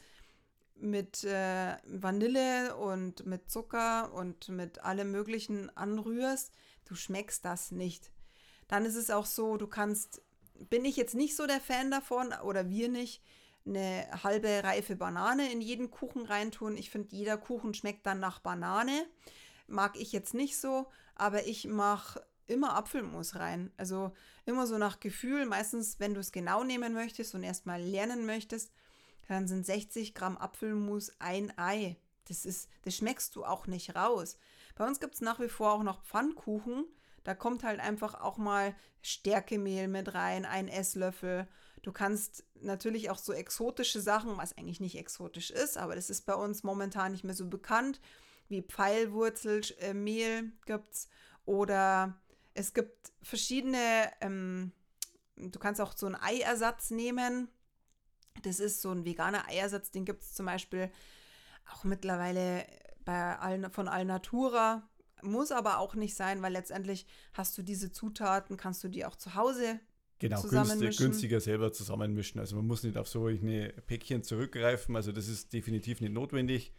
mit 0.77 1.25
äh, 1.25 1.77
Vanille 1.87 2.77
und 2.77 3.27
mit 3.27 3.51
Zucker 3.51 4.13
und 4.13 4.49
mit 4.49 4.81
allem 4.85 5.11
Möglichen 5.11 5.77
anrührst, 5.77 6.53
du 6.85 6.95
schmeckst 6.95 7.45
das 7.45 7.71
nicht. 7.71 8.11
Dann 8.69 8.85
ist 8.85 8.97
es 8.97 9.11
auch 9.11 9.27
so, 9.27 9.57
du 9.57 9.67
kannst, 9.67 10.23
bin 10.71 10.85
ich 10.85 10.97
jetzt 10.97 11.15
nicht 11.15 11.37
so 11.37 11.47
der 11.47 11.61
Fan 11.61 11.91
davon 11.91 12.33
oder 12.45 12.71
wir 12.71 12.89
nicht, 12.89 13.23
eine 13.67 14.07
halbe 14.23 14.63
reife 14.63 14.95
Banane 14.95 15.51
in 15.51 15.61
jeden 15.61 15.91
Kuchen 15.91 16.27
reintun. 16.27 16.77
Ich 16.77 16.91
finde, 16.91 17.17
jeder 17.17 17.39
Kuchen 17.39 17.73
schmeckt 17.73 18.05
dann 18.07 18.21
nach 18.21 18.39
Banane. 18.39 19.07
Mag 19.67 19.99
ich 19.99 20.13
jetzt 20.13 20.35
nicht 20.35 20.59
so, 20.59 20.87
aber 21.15 21.47
ich 21.47 21.67
mache 21.67 22.23
immer 22.47 22.77
Apfelmus 22.77 23.37
rein. 23.37 23.73
Also 23.77 24.13
immer 24.47 24.67
so 24.67 24.79
nach 24.79 25.01
Gefühl. 25.01 25.47
Meistens, 25.47 26.01
wenn 26.01 26.15
du 26.15 26.21
es 26.21 26.33
genau 26.33 26.65
nehmen 26.65 26.93
möchtest 26.93 27.35
und 27.35 27.43
erstmal 27.43 27.83
lernen 27.83 28.27
möchtest, 28.27 28.73
dann 29.29 29.49
sind 29.49 29.65
60 29.65 30.15
Gramm 30.15 30.37
Apfelmus 30.37 31.13
ein 31.19 31.57
Ei. 31.57 31.97
Das 32.29 32.45
ist, 32.45 32.69
das 32.83 32.97
schmeckst 32.97 33.37
du 33.37 33.45
auch 33.45 33.67
nicht 33.67 33.95
raus. 33.95 34.39
Bei 34.77 34.87
uns 34.87 35.01
gibt 35.01 35.15
es 35.15 35.21
nach 35.21 35.41
wie 35.41 35.49
vor 35.49 35.73
auch 35.73 35.83
noch 35.83 36.03
Pfannkuchen. 36.03 36.85
Da 37.23 37.35
kommt 37.35 37.65
halt 37.65 37.81
einfach 37.81 38.21
auch 38.21 38.37
mal 38.37 38.75
Stärkemehl 39.03 39.89
mit 39.89 40.15
rein, 40.15 40.45
ein 40.45 40.69
Esslöffel. 40.69 41.49
Du 41.83 41.93
kannst 41.93 42.45
natürlich 42.55 43.11
auch 43.11 43.19
so 43.19 43.33
exotische 43.33 44.01
Sachen, 44.01 44.37
was 44.37 44.57
eigentlich 44.57 44.81
nicht 44.81 44.97
exotisch 44.97 45.51
ist, 45.51 45.77
aber 45.77 45.95
das 45.95 46.11
ist 46.11 46.27
bei 46.27 46.35
uns 46.35 46.63
momentan 46.63 47.13
nicht 47.13 47.25
mehr 47.25 47.35
so 47.35 47.47
bekannt, 47.47 48.01
wie 48.49 48.63
Pfeilwurzelmehl 48.63 50.53
gibt's 50.67 51.09
oder 51.45 52.19
es 52.55 52.73
gibt 52.73 53.13
verschiedene, 53.23 54.11
ähm, 54.21 54.73
du 55.37 55.59
kannst 55.59 55.81
auch 55.81 55.97
so 55.97 56.07
einen 56.07 56.17
Eiersatz 56.17 56.91
nehmen. 56.91 57.49
Das 58.43 58.61
ist 58.61 58.83
so 58.83 58.91
ein 58.91 59.05
veganer 59.05 59.49
Eiersatz, 59.49 59.91
den 59.91 60.05
gibt 60.05 60.23
es 60.23 60.35
zum 60.35 60.47
Beispiel 60.47 60.91
auch 61.73 61.85
mittlerweile 61.85 62.67
bei 63.05 63.39
Al 63.39 63.71
von 63.71 63.89
Alnatura. 63.89 64.89
Muss 65.23 65.53
aber 65.53 65.79
auch 65.79 65.95
nicht 65.95 66.17
sein, 66.17 66.43
weil 66.43 66.53
letztendlich 66.53 67.07
hast 67.33 67.57
du 67.57 67.63
diese 67.63 67.93
Zutaten, 67.93 68.57
kannst 68.57 68.85
du 68.85 68.89
die 68.89 69.05
auch 69.05 69.17
zu 69.17 69.35
Hause 69.35 69.81
Genau, 70.21 70.41
günstig, 70.43 70.97
günstiger 70.97 71.41
selber 71.41 71.73
zusammenmischen. 71.73 72.41
Also 72.41 72.57
man 72.57 72.67
muss 72.67 72.83
nicht 72.83 72.97
auf 72.97 73.09
solche 73.09 73.75
Päckchen 73.87 74.23
zurückgreifen. 74.23 74.97
Also 74.97 75.13
das 75.13 75.29
ist 75.29 75.53
definitiv 75.53 76.01
nicht 76.01 76.13
notwendig. 76.13 76.73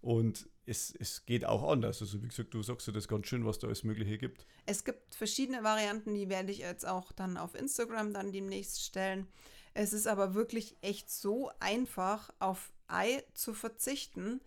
Und 0.00 0.48
es, 0.66 0.94
es 0.98 1.24
geht 1.26 1.44
auch 1.44 1.68
anders. 1.68 2.00
Also 2.00 2.22
wie 2.22 2.28
gesagt, 2.28 2.52
du 2.52 2.62
sagst 2.62 2.86
ja 2.86 2.92
das 2.92 3.08
ganz 3.08 3.26
schön, 3.26 3.44
was 3.44 3.58
da 3.58 3.66
alles 3.66 3.84
Mögliche 3.84 4.18
gibt. 4.18 4.46
Es 4.66 4.84
gibt 4.84 5.14
verschiedene 5.14 5.62
Varianten, 5.64 6.14
die 6.14 6.28
werde 6.28 6.52
ich 6.52 6.58
jetzt 6.58 6.86
auch 6.86 7.12
dann 7.12 7.36
auf 7.36 7.54
Instagram 7.54 8.12
dann 8.12 8.32
demnächst 8.32 8.82
stellen. 8.82 9.26
Es 9.74 9.92
ist 9.92 10.06
aber 10.06 10.34
wirklich 10.34 10.76
echt 10.80 11.10
so 11.10 11.50
einfach, 11.60 12.30
auf 12.38 12.72
Ei 12.88 13.22
zu 13.34 13.52
verzichten, 13.52 14.40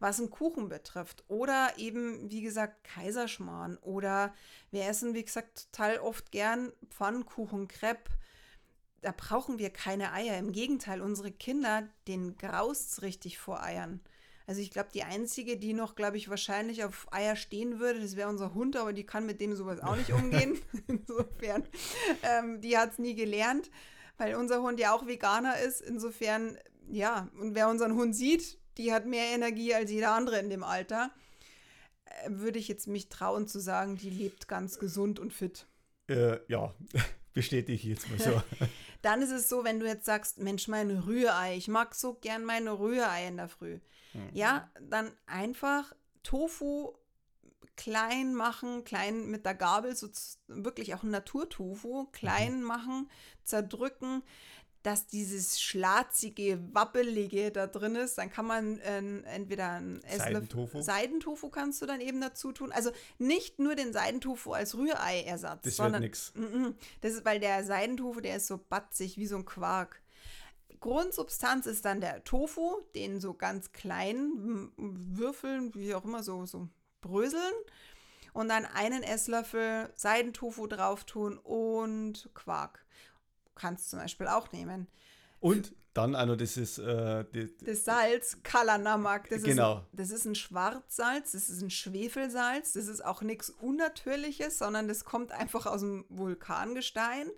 was 0.00 0.18
einen 0.18 0.30
Kuchen 0.30 0.68
betrifft. 0.68 1.24
Oder 1.28 1.74
eben, 1.78 2.30
wie 2.30 2.42
gesagt, 2.42 2.84
Kaiserschmarrn. 2.84 3.78
Oder 3.78 4.34
wir 4.70 4.84
essen, 4.86 5.14
wie 5.14 5.24
gesagt, 5.24 5.68
total 5.72 5.98
oft 5.98 6.32
gern 6.32 6.72
Pfannkuchen, 6.90 7.68
Crepe. 7.68 8.10
Da 9.00 9.12
brauchen 9.16 9.58
wir 9.58 9.70
keine 9.70 10.12
Eier. 10.12 10.38
Im 10.38 10.52
Gegenteil, 10.52 11.00
unsere 11.00 11.30
Kinder, 11.30 11.88
denen 12.08 12.36
graust 12.36 13.02
richtig 13.02 13.38
vor 13.38 13.62
Eiern. 13.62 14.00
Also 14.46 14.60
ich 14.60 14.70
glaube, 14.70 14.90
die 14.92 15.02
einzige, 15.02 15.56
die 15.56 15.72
noch, 15.72 15.94
glaube 15.94 16.18
ich, 16.18 16.28
wahrscheinlich 16.28 16.84
auf 16.84 17.06
Eier 17.12 17.34
stehen 17.34 17.78
würde, 17.80 18.00
das 18.00 18.16
wäre 18.16 18.28
unser 18.28 18.52
Hund, 18.52 18.76
aber 18.76 18.92
die 18.92 19.04
kann 19.04 19.24
mit 19.24 19.40
dem 19.40 19.56
sowas 19.56 19.80
auch 19.80 19.96
nicht 19.96 20.12
umgehen. 20.12 20.60
Insofern, 20.86 21.66
ähm, 22.22 22.60
die 22.60 22.76
hat 22.76 22.92
es 22.92 22.98
nie 22.98 23.14
gelernt, 23.14 23.70
weil 24.18 24.34
unser 24.34 24.60
Hund 24.62 24.78
ja 24.78 24.94
auch 24.94 25.06
Veganer 25.06 25.58
ist. 25.60 25.80
Insofern, 25.80 26.58
ja, 26.90 27.28
und 27.40 27.54
wer 27.54 27.68
unseren 27.68 27.94
Hund 27.94 28.14
sieht, 28.14 28.58
die 28.76 28.92
hat 28.92 29.06
mehr 29.06 29.34
Energie 29.34 29.74
als 29.74 29.90
jeder 29.90 30.12
andere 30.12 30.38
in 30.38 30.50
dem 30.50 30.62
Alter. 30.62 31.10
Äh, 32.04 32.30
würde 32.30 32.58
ich 32.58 32.68
jetzt 32.68 32.86
mich 32.86 33.08
trauen 33.08 33.46
zu 33.46 33.60
sagen, 33.60 33.96
die 33.96 34.10
lebt 34.10 34.46
ganz 34.46 34.78
gesund 34.78 35.18
und 35.18 35.32
fit. 35.32 35.66
Äh, 36.08 36.38
ja, 36.48 36.74
bestätige 37.32 37.72
ich 37.72 37.84
jetzt 37.84 38.10
mal 38.10 38.18
so. 38.18 38.42
Dann 39.04 39.20
ist 39.20 39.32
es 39.32 39.50
so, 39.50 39.64
wenn 39.64 39.80
du 39.80 39.86
jetzt 39.86 40.06
sagst, 40.06 40.38
Mensch, 40.38 40.66
mein 40.66 40.90
Rührei, 40.90 41.56
ich 41.56 41.68
mag 41.68 41.94
so 41.94 42.14
gern 42.14 42.42
meine 42.42 42.78
Rührei 42.78 43.26
in 43.26 43.36
der 43.36 43.50
Früh. 43.50 43.80
Mhm. 44.14 44.30
Ja, 44.32 44.70
dann 44.80 45.12
einfach 45.26 45.94
Tofu 46.22 46.94
klein 47.76 48.34
machen, 48.34 48.84
klein 48.84 49.26
mit 49.26 49.44
der 49.44 49.54
Gabel, 49.54 49.94
so 49.94 50.08
wirklich 50.46 50.94
auch 50.94 51.02
Naturtofu, 51.02 52.06
klein 52.12 52.60
mhm. 52.60 52.62
machen, 52.62 53.10
zerdrücken, 53.42 54.22
dass 54.84 55.06
dieses 55.06 55.62
schlatzige, 55.62 56.60
wappelige 56.74 57.50
da 57.50 57.66
drin 57.66 57.96
ist. 57.96 58.18
Dann 58.18 58.30
kann 58.30 58.44
man 58.44 58.78
äh, 58.80 58.98
entweder 59.22 59.72
ein 59.72 60.02
Seidentofu. 60.06 60.82
Seidentofu 60.82 61.48
kannst 61.48 61.80
du 61.80 61.86
dann 61.86 62.02
eben 62.02 62.20
dazu 62.20 62.52
tun. 62.52 62.70
Also 62.70 62.92
nicht 63.18 63.58
nur 63.58 63.76
den 63.76 63.94
Seidentofu 63.94 64.52
als 64.52 64.76
Rührei-Ersatz. 64.76 65.62
Das 65.62 65.76
sondern, 65.76 66.02
wird 66.02 66.10
nix. 66.10 66.34
Das 67.00 67.14
ist, 67.14 67.24
weil 67.24 67.40
der 67.40 67.64
Seidentofu, 67.64 68.20
der 68.20 68.36
ist 68.36 68.46
so 68.46 68.58
batzig 68.58 69.16
wie 69.16 69.26
so 69.26 69.36
ein 69.36 69.46
Quark. 69.46 70.02
Grundsubstanz 70.80 71.64
ist 71.64 71.86
dann 71.86 72.02
der 72.02 72.22
Tofu, 72.24 72.82
den 72.94 73.22
so 73.22 73.32
ganz 73.32 73.72
klein 73.72 74.70
würfeln, 74.76 75.74
wie 75.74 75.94
auch 75.94 76.04
immer, 76.04 76.22
so, 76.22 76.44
so 76.44 76.68
bröseln. 77.00 77.54
Und 78.34 78.50
dann 78.50 78.66
einen 78.66 79.02
Esslöffel 79.02 79.90
Seidentofu 79.96 80.66
drauf 80.66 81.04
tun 81.04 81.38
und 81.38 82.28
Quark. 82.34 82.84
Kannst 83.54 83.90
zum 83.90 83.98
Beispiel 83.98 84.26
auch 84.28 84.52
nehmen. 84.52 84.86
Und 85.40 85.74
dann 85.94 86.16
auch 86.16 86.26
noch 86.26 86.36
dieses 86.36 86.78
äh, 86.78 87.24
die, 87.32 87.56
das 87.64 87.84
Salz, 87.84 88.38
Kalanamak. 88.42 89.28
Das 89.28 89.42
genau. 89.42 89.78
Ist, 89.78 89.84
das 89.92 90.10
ist 90.10 90.24
ein 90.24 90.34
Schwarzsalz, 90.34 91.32
das 91.32 91.48
ist 91.48 91.62
ein 91.62 91.70
Schwefelsalz, 91.70 92.72
das 92.72 92.88
ist 92.88 93.04
auch 93.04 93.22
nichts 93.22 93.50
Unnatürliches, 93.50 94.58
sondern 94.58 94.88
das 94.88 95.04
kommt 95.04 95.30
einfach 95.30 95.66
aus 95.66 95.80
dem 95.80 96.04
Vulkangestein. 96.08 97.30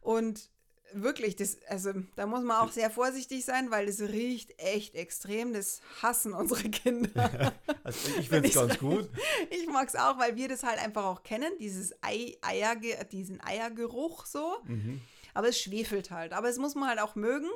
Und 0.00 0.50
wirklich, 0.92 1.34
das, 1.36 1.58
also 1.68 1.92
da 2.16 2.26
muss 2.26 2.42
man 2.42 2.58
auch 2.58 2.70
sehr 2.70 2.90
vorsichtig 2.90 3.44
sein, 3.44 3.70
weil 3.70 3.86
das 3.86 4.00
riecht 4.00 4.58
echt 4.58 4.94
extrem. 4.94 5.52
Das 5.52 5.80
hassen 6.00 6.32
unsere 6.32 6.68
Kinder. 6.70 7.52
also 7.82 8.08
ich 8.18 8.28
finde 8.28 8.48
es 8.48 8.54
ganz 8.54 8.78
gut. 8.78 9.08
Ich 9.50 9.66
mag 9.66 9.88
es 9.88 9.96
auch, 9.96 10.18
weil 10.18 10.36
wir 10.36 10.48
das 10.48 10.62
halt 10.62 10.78
einfach 10.78 11.04
auch 11.04 11.22
kennen, 11.22 11.52
dieses 11.58 11.92
Ei, 12.02 12.36
Eier, 12.40 12.76
diesen 13.10 13.40
Eiergeruch 13.40 14.26
so. 14.26 14.58
Mhm. 14.64 15.00
Aber 15.34 15.48
es 15.48 15.60
schwefelt 15.60 16.10
halt. 16.10 16.32
Aber 16.32 16.48
es 16.48 16.58
muss 16.58 16.74
man 16.74 16.88
halt 16.88 17.00
auch 17.00 17.14
mögen. 17.14 17.48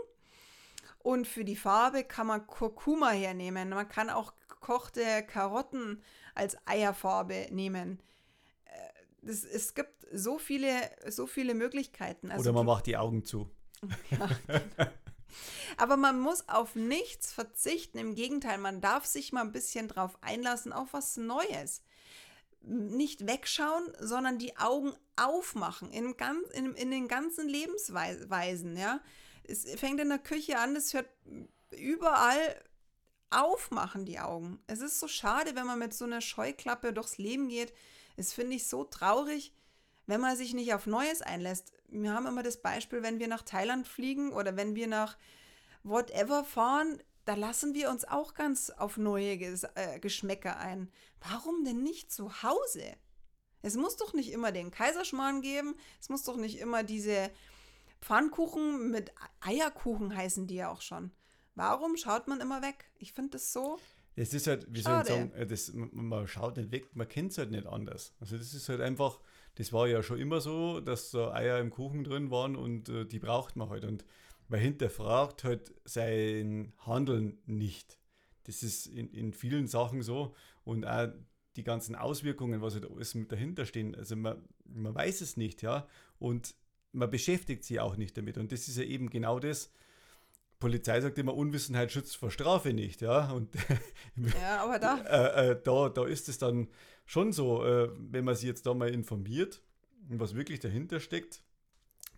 Und 0.99 1.27
für 1.27 1.45
die 1.45 1.57
Farbe 1.57 2.05
kann 2.05 2.27
man 2.27 2.47
Kurkuma 2.47 3.11
hernehmen. 3.11 3.69
Man 3.71 3.89
kann 3.89 4.09
auch 4.11 4.33
gekochte 4.49 5.23
Karotten 5.27 6.03
als 6.35 6.57
Eierfarbe 6.67 7.49
nehmen. 7.51 8.03
Äh, 8.65 8.71
das, 9.23 9.45
es 9.45 9.75
gibt 9.75 10.07
so 10.13 10.39
viele, 10.39 10.91
so 11.09 11.27
viele 11.27 11.55
Möglichkeiten. 11.55 12.31
Also 12.31 12.51
Oder 12.51 12.53
man 12.53 12.67
macht 12.67 12.87
die 12.87 12.97
Augen 12.97 13.25
zu. 13.25 13.51
Ja. 14.11 14.31
Aber 15.77 15.97
man 15.97 16.21
muss 16.21 16.49
auf 16.49 16.75
nichts 16.77 17.33
verzichten. 17.33 17.99
Im 17.99 18.15
Gegenteil, 18.15 18.59
man 18.59 18.81
darf 18.81 19.05
sich 19.05 19.33
mal 19.33 19.43
ein 19.43 19.53
bisschen 19.53 19.89
drauf 19.89 20.17
einlassen, 20.21 20.73
auf 20.73 20.93
was 20.93 21.17
Neues. 21.17 21.83
Nicht 22.66 23.27
wegschauen, 23.27 23.92
sondern 24.00 24.38
die 24.38 24.57
Augen 24.57 24.94
aufmachen 25.16 25.92
in, 25.92 26.16
ganz, 26.16 26.48
in, 26.53 26.74
in 26.74 26.90
den 26.90 27.09
ganzen 27.09 27.48
Lebensweisen. 27.48 28.77
Ja? 28.77 29.00
Es 29.44 29.64
fängt 29.79 30.00
in 30.00 30.09
der 30.09 30.18
Küche 30.18 30.59
an, 30.59 30.74
es 30.74 30.94
hört 30.94 31.09
überall 31.70 32.62
aufmachen, 33.31 34.07
die 34.07 34.18
Augen. 34.18 34.62
Es 34.66 34.81
ist 34.81 35.00
so 35.00 35.09
schade, 35.09 35.55
wenn 35.55 35.66
man 35.66 35.79
mit 35.79 35.92
so 35.92 36.05
einer 36.05 36.20
Scheuklappe 36.20 36.92
durchs 36.92 37.18
Leben 37.18 37.48
geht. 37.48 37.72
Es 38.16 38.33
finde 38.33 38.57
ich 38.57 38.66
so 38.66 38.85
traurig 38.85 39.53
wenn 40.07 40.20
man 40.20 40.37
sich 40.37 40.55
nicht 40.55 40.74
auf 40.74 40.87
Neues 40.87 41.22
einlässt. 41.22 41.72
Wir 41.88 42.12
haben 42.12 42.27
immer 42.27 42.42
das 42.42 42.61
Beispiel, 42.61 43.03
wenn 43.03 43.18
wir 43.18 43.29
nach 43.29 43.42
Thailand 43.42 43.88
fliegen 43.88 44.33
oder 44.33 44.57
wenn 44.57 44.74
wir 44.74 44.87
nach 44.87 45.16
whatever 45.83 46.44
fahren, 46.44 47.03
da 47.25 47.35
lassen 47.35 47.75
wir 47.75 47.91
uns 47.91 48.05
auch 48.05 48.35
ganz 48.35 48.71
auf 48.71 48.97
neue 48.97 49.37
Ges 49.39 49.65
äh, 49.75 49.99
Geschmäcker 50.01 50.59
ein. 50.59 50.91
Warum 51.21 51.65
denn 51.65 51.83
nicht 51.83 52.13
zu 52.13 52.43
Hause? 52.43 52.85
Es 53.63 53.77
muss 53.77 53.97
doch 53.97 54.13
nicht 54.13 54.31
immer 54.31 54.53
den 54.53 54.71
Kaiserschmarrn 54.71 55.41
geben, 55.41 55.75
es 56.01 56.11
muss 56.11 56.23
doch 56.23 56.37
nicht 56.37 56.59
immer 56.59 56.83
diese 56.83 57.31
Pfannkuchen 58.03 58.91
mit 58.91 59.13
Eierkuchen 59.41 60.15
heißen 60.15 60.47
die 60.47 60.57
ja 60.57 60.71
auch 60.71 60.83
schon. 60.83 61.11
Warum 61.55 61.97
schaut 61.97 62.29
man 62.29 62.41
immer 62.41 62.61
weg? 62.61 62.85
Ich 62.99 63.15
finde 63.15 63.33
das 63.33 63.53
so. 63.53 63.79
Es 64.17 64.35
ist 64.35 64.47
halt, 64.47 64.67
wie 64.69 64.83
soll 64.83 65.01
ich 65.01 65.09
sagen, 65.09 65.33
äh, 65.33 65.47
das, 65.47 65.73
man 65.73 66.29
schaut 66.29 66.57
nicht 66.57 66.71
weg, 66.71 66.95
man 66.95 67.09
kennt 67.09 67.33
es 67.33 67.39
halt 67.39 67.51
nicht 67.51 67.67
anders. 67.67 68.15
Also 68.21 68.37
das 68.37 68.53
ist 68.53 68.69
halt 68.69 68.81
einfach, 68.81 69.21
das 69.55 69.73
war 69.73 69.89
ja 69.89 70.03
schon 70.03 70.19
immer 70.19 70.41
so, 70.41 70.81
dass 70.81 71.11
so 71.11 71.31
Eier 71.31 71.59
im 71.59 71.71
Kuchen 71.71 72.05
drin 72.05 72.31
waren 72.31 72.55
und 72.57 72.89
äh, 72.91 73.07
die 73.07 73.19
braucht 73.19 73.57
man 73.57 73.71
halt. 73.71 73.85
Und 73.85 74.05
man 74.48 74.61
hinterfragt 74.61 75.44
halt 75.44 75.74
sein 75.85 76.72
Handeln 76.87 77.38
nicht. 77.46 77.98
Das 78.44 78.62
ist 78.62 78.87
in, 78.87 79.11
in 79.12 79.33
vielen 79.33 79.66
Sachen 79.66 80.02
so. 80.02 80.35
Und 80.64 80.87
auch 80.87 81.09
die 81.57 81.64
ganzen 81.64 81.94
Auswirkungen, 81.94 82.61
was 82.61 82.74
halt 82.74 82.90
alles 82.90 83.14
mit 83.14 83.30
dahinter 83.33 83.64
stehen. 83.64 83.94
Also 83.94 84.16
man, 84.16 84.42
man 84.64 84.94
weiß 84.94 85.20
es 85.20 85.37
nicht, 85.37 85.62
ja. 85.62 85.87
Und 86.18 86.54
man 86.92 87.11
beschäftigt 87.11 87.64
sich 87.64 87.80
auch 87.80 87.96
nicht 87.96 88.16
damit. 88.16 88.38
Und 88.38 88.52
das 88.52 88.68
ist 88.68 88.76
ja 88.76 88.85
eben 88.85 89.11
genau 89.11 89.38
das. 89.38 89.72
Polizei 90.61 91.00
sagt 91.00 91.18
immer, 91.18 91.35
Unwissenheit 91.35 91.92
schützt 91.92 92.16
vor 92.16 92.30
Strafe 92.30 92.72
nicht, 92.72 93.02
ja. 93.02 93.30
Und 93.30 93.54
ja, 94.40 94.62
aber 94.62 94.78
da. 94.78 94.98
Äh, 95.04 95.50
äh, 95.50 95.61
da, 95.62 95.88
da 95.88 96.07
ist 96.07 96.28
es 96.28 96.38
dann 96.38 96.68
schon 97.07 97.33
so, 97.33 97.64
äh, 97.64 97.90
wenn 97.98 98.24
man 98.24 98.35
sich 98.35 98.46
jetzt 98.46 98.66
da 98.66 98.74
mal 98.74 98.88
informiert 98.88 99.62
was 100.09 100.35
wirklich 100.35 100.61
dahinter 100.61 101.00
steckt, 101.00 101.43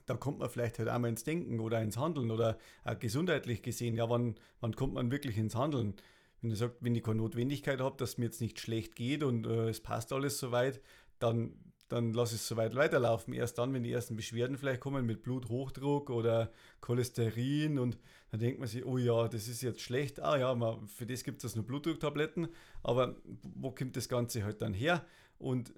da 0.07 0.15
kommt 0.15 0.39
man 0.39 0.49
vielleicht 0.49 0.79
halt 0.79 0.89
einmal 0.89 1.11
ins 1.11 1.25
Denken 1.25 1.61
oder 1.61 1.83
ins 1.83 1.99
Handeln 1.99 2.31
oder 2.31 2.59
auch 2.85 2.99
gesundheitlich 2.99 3.63
gesehen, 3.63 3.97
ja, 3.97 4.09
wann, 4.09 4.37
wann 4.61 4.75
kommt 4.75 4.95
man 4.95 5.11
wirklich 5.11 5.37
ins 5.37 5.57
Handeln? 5.57 5.95
Wenn 6.41 6.51
ihr 6.51 6.57
sagt, 6.57 6.77
wenn 6.81 6.95
ich 6.95 7.03
keine 7.03 7.19
Notwendigkeit 7.19 7.81
habe, 7.81 7.97
dass 7.97 8.19
mir 8.19 8.27
jetzt 8.27 8.41
nicht 8.41 8.61
schlecht 8.61 8.95
geht 8.95 9.23
und 9.23 9.47
äh, 9.47 9.69
es 9.69 9.81
passt 9.81 10.13
alles 10.13 10.39
soweit, 10.39 10.81
dann, 11.19 11.57
dann 11.89 12.13
lass 12.13 12.33
es 12.33 12.47
soweit 12.47 12.77
weiterlaufen. 12.77 13.35
Erst 13.35 13.59
dann, 13.59 13.73
wenn 13.75 13.83
die 13.83 13.93
ersten 13.93 14.17
Beschwerden 14.17 14.57
vielleicht 14.57 14.81
kommen 14.81 15.07
mit 15.07 15.23
Bluthochdruck 15.23 16.11
oder 16.11 16.53
Cholesterin 16.81 17.79
und 17.79 17.99
dann 18.31 18.41
denkt 18.41 18.61
man 18.61 18.69
sich, 18.69 18.85
oh 18.85 18.99
ja, 18.99 19.29
das 19.29 19.49
ist 19.49 19.63
jetzt 19.63 19.81
schlecht. 19.81 20.21
Ah 20.21 20.37
ja, 20.39 20.55
man, 20.55 20.87
für 20.87 21.07
das 21.07 21.25
gibt 21.25 21.43
es 21.43 21.57
nur 21.57 21.65
Blutdrucktabletten. 21.65 22.49
Aber 22.83 23.17
wo 23.43 23.73
kommt 23.73 23.97
das 23.97 24.09
Ganze 24.09 24.45
halt 24.45 24.63
dann 24.63 24.75
her? 24.75 25.05
Und 25.39 25.73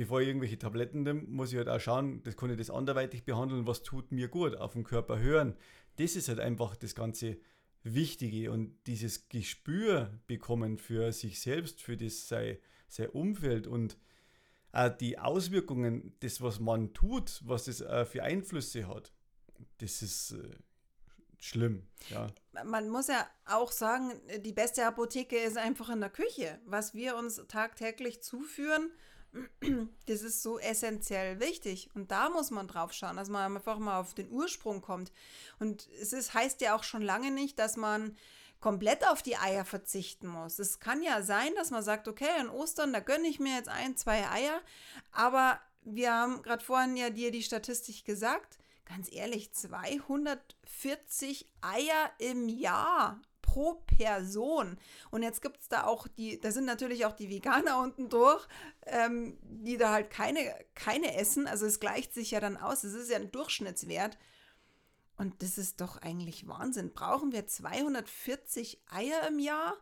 bevor 0.00 0.22
ich 0.22 0.28
irgendwelche 0.28 0.58
Tabletten 0.58 1.02
nehme, 1.02 1.20
muss 1.26 1.52
ich 1.52 1.58
halt 1.58 1.68
auch 1.68 1.78
schauen, 1.78 2.22
das 2.22 2.34
kann 2.34 2.48
ich 2.48 2.56
das 2.56 2.70
anderweitig 2.70 3.26
behandeln, 3.26 3.66
was 3.66 3.82
tut 3.82 4.12
mir 4.12 4.28
gut, 4.28 4.56
auf 4.56 4.72
den 4.72 4.82
Körper 4.82 5.18
hören. 5.18 5.54
Das 5.96 6.16
ist 6.16 6.30
halt 6.30 6.40
einfach 6.40 6.74
das 6.74 6.94
ganze 6.94 7.36
Wichtige 7.82 8.50
und 8.50 8.78
dieses 8.86 9.28
Gespür 9.28 10.18
bekommen 10.26 10.78
für 10.78 11.12
sich 11.12 11.42
selbst, 11.42 11.82
für 11.82 11.98
das 11.98 12.28
sein, 12.28 12.56
sein 12.88 13.10
Umfeld 13.10 13.66
und 13.66 13.98
auch 14.72 14.88
die 14.88 15.18
Auswirkungen, 15.18 16.14
das, 16.20 16.40
was 16.40 16.60
man 16.60 16.94
tut, 16.94 17.42
was 17.44 17.66
das 17.66 17.82
äh, 17.82 18.06
für 18.06 18.22
Einflüsse 18.22 18.88
hat, 18.88 19.12
das 19.82 20.00
ist 20.00 20.30
äh, 20.30 20.56
schlimm. 21.38 21.86
Ja. 22.08 22.28
Man 22.64 22.88
muss 22.88 23.08
ja 23.08 23.28
auch 23.44 23.70
sagen, 23.70 24.18
die 24.46 24.54
beste 24.54 24.86
Apotheke 24.86 25.36
ist 25.36 25.58
einfach 25.58 25.90
in 25.90 26.00
der 26.00 26.08
Küche. 26.08 26.58
Was 26.64 26.94
wir 26.94 27.16
uns 27.16 27.42
tagtäglich 27.48 28.22
zuführen, 28.22 28.90
das 30.06 30.22
ist 30.22 30.42
so 30.42 30.58
essentiell 30.58 31.40
wichtig. 31.40 31.90
Und 31.94 32.10
da 32.10 32.28
muss 32.30 32.50
man 32.50 32.66
drauf 32.66 32.92
schauen, 32.92 33.16
dass 33.16 33.28
man 33.28 33.56
einfach 33.56 33.78
mal 33.78 34.00
auf 34.00 34.14
den 34.14 34.30
Ursprung 34.30 34.80
kommt. 34.80 35.12
Und 35.58 35.88
es 36.00 36.12
ist, 36.12 36.34
heißt 36.34 36.60
ja 36.60 36.74
auch 36.76 36.84
schon 36.84 37.02
lange 37.02 37.30
nicht, 37.30 37.58
dass 37.58 37.76
man 37.76 38.16
komplett 38.60 39.06
auf 39.06 39.22
die 39.22 39.36
Eier 39.36 39.64
verzichten 39.64 40.26
muss. 40.26 40.58
Es 40.58 40.80
kann 40.80 41.02
ja 41.02 41.22
sein, 41.22 41.54
dass 41.56 41.70
man 41.70 41.82
sagt, 41.82 42.08
okay, 42.08 42.28
an 42.38 42.50
Ostern, 42.50 42.92
da 42.92 43.00
gönne 43.00 43.28
ich 43.28 43.40
mir 43.40 43.56
jetzt 43.56 43.68
ein, 43.68 43.96
zwei 43.96 44.28
Eier. 44.28 44.60
Aber 45.12 45.60
wir 45.82 46.12
haben 46.12 46.42
gerade 46.42 46.64
vorhin 46.64 46.96
ja 46.96 47.10
dir 47.10 47.30
die 47.30 47.42
Statistik 47.42 48.04
gesagt. 48.04 48.58
Ganz 48.84 49.10
ehrlich, 49.12 49.52
240 49.52 51.48
Eier 51.60 52.10
im 52.18 52.48
Jahr 52.48 53.20
pro 53.50 53.74
Person. 53.86 54.78
Und 55.10 55.22
jetzt 55.22 55.42
gibt 55.42 55.60
es 55.60 55.68
da 55.68 55.84
auch 55.84 56.06
die, 56.06 56.40
da 56.40 56.52
sind 56.52 56.66
natürlich 56.66 57.04
auch 57.04 57.12
die 57.12 57.28
Veganer 57.28 57.80
unten 57.80 58.08
durch, 58.08 58.46
ähm, 58.86 59.38
die 59.42 59.76
da 59.76 59.92
halt 59.92 60.10
keine, 60.10 60.54
keine 60.74 61.16
essen. 61.16 61.48
Also 61.48 61.66
es 61.66 61.80
gleicht 61.80 62.14
sich 62.14 62.30
ja 62.30 62.40
dann 62.40 62.56
aus. 62.56 62.84
Es 62.84 62.94
ist 62.94 63.10
ja 63.10 63.16
ein 63.16 63.32
Durchschnittswert. 63.32 64.18
Und 65.16 65.42
das 65.42 65.58
ist 65.58 65.80
doch 65.80 65.98
eigentlich 65.98 66.46
Wahnsinn. 66.46 66.92
Brauchen 66.92 67.32
wir 67.32 67.46
240 67.46 68.80
Eier 68.90 69.26
im 69.28 69.38
Jahr? 69.38 69.76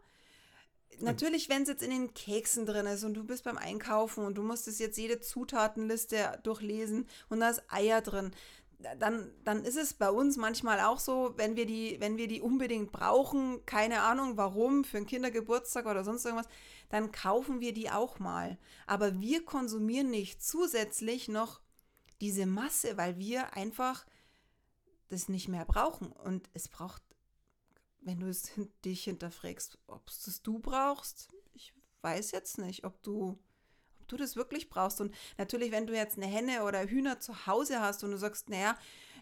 Natürlich, 1.00 1.48
wenn 1.48 1.62
es 1.62 1.68
jetzt 1.68 1.82
in 1.82 1.90
den 1.90 2.14
Keksen 2.14 2.64
drin 2.64 2.86
ist 2.86 3.04
und 3.04 3.14
du 3.14 3.22
bist 3.22 3.44
beim 3.44 3.58
Einkaufen 3.58 4.24
und 4.24 4.36
du 4.36 4.42
musstest 4.42 4.80
jetzt 4.80 4.96
jede 4.96 5.20
Zutatenliste 5.20 6.40
durchlesen 6.42 7.06
und 7.28 7.40
da 7.40 7.50
ist 7.50 7.62
Eier 7.70 8.00
drin, 8.00 8.32
dann, 8.78 9.32
dann 9.44 9.64
ist 9.64 9.76
es 9.76 9.94
bei 9.94 10.10
uns 10.10 10.36
manchmal 10.36 10.80
auch 10.80 11.00
so, 11.00 11.34
wenn 11.36 11.56
wir 11.56 11.66
die, 11.66 11.96
wenn 12.00 12.16
wir 12.16 12.28
die 12.28 12.40
unbedingt 12.40 12.92
brauchen, 12.92 13.64
keine 13.66 14.02
Ahnung 14.02 14.36
warum, 14.36 14.84
für 14.84 14.98
einen 14.98 15.06
Kindergeburtstag 15.06 15.86
oder 15.86 16.04
sonst 16.04 16.24
irgendwas, 16.24 16.48
dann 16.88 17.10
kaufen 17.10 17.60
wir 17.60 17.74
die 17.74 17.90
auch 17.90 18.18
mal. 18.18 18.56
Aber 18.86 19.20
wir 19.20 19.44
konsumieren 19.44 20.10
nicht 20.10 20.42
zusätzlich 20.42 21.28
noch 21.28 21.60
diese 22.20 22.46
Masse, 22.46 22.96
weil 22.96 23.18
wir 23.18 23.54
einfach 23.54 24.06
das 25.08 25.28
nicht 25.28 25.48
mehr 25.48 25.64
brauchen. 25.64 26.12
Und 26.12 26.48
es 26.54 26.68
braucht, 26.68 27.02
wenn 28.00 28.20
du 28.20 28.28
es 28.28 28.52
dich 28.84 29.04
hinterfragst, 29.04 29.78
ob 29.88 30.08
es 30.08 30.22
das 30.22 30.42
du 30.42 30.60
brauchst, 30.60 31.28
ich 31.52 31.74
weiß 32.02 32.30
jetzt 32.30 32.58
nicht, 32.58 32.84
ob 32.84 33.02
du, 33.02 33.38
ob 34.08 34.16
du 34.16 34.16
das 34.16 34.36
wirklich 34.36 34.70
brauchst. 34.70 35.00
Und 35.00 35.14
natürlich, 35.36 35.70
wenn 35.70 35.86
du 35.86 35.94
jetzt 35.94 36.16
eine 36.16 36.26
Henne 36.26 36.64
oder 36.64 36.86
Hühner 36.86 37.20
zu 37.20 37.46
Hause 37.46 37.80
hast 37.80 38.02
und 38.04 38.10
du 38.10 38.16
sagst, 38.16 38.48
naja, 38.48 38.76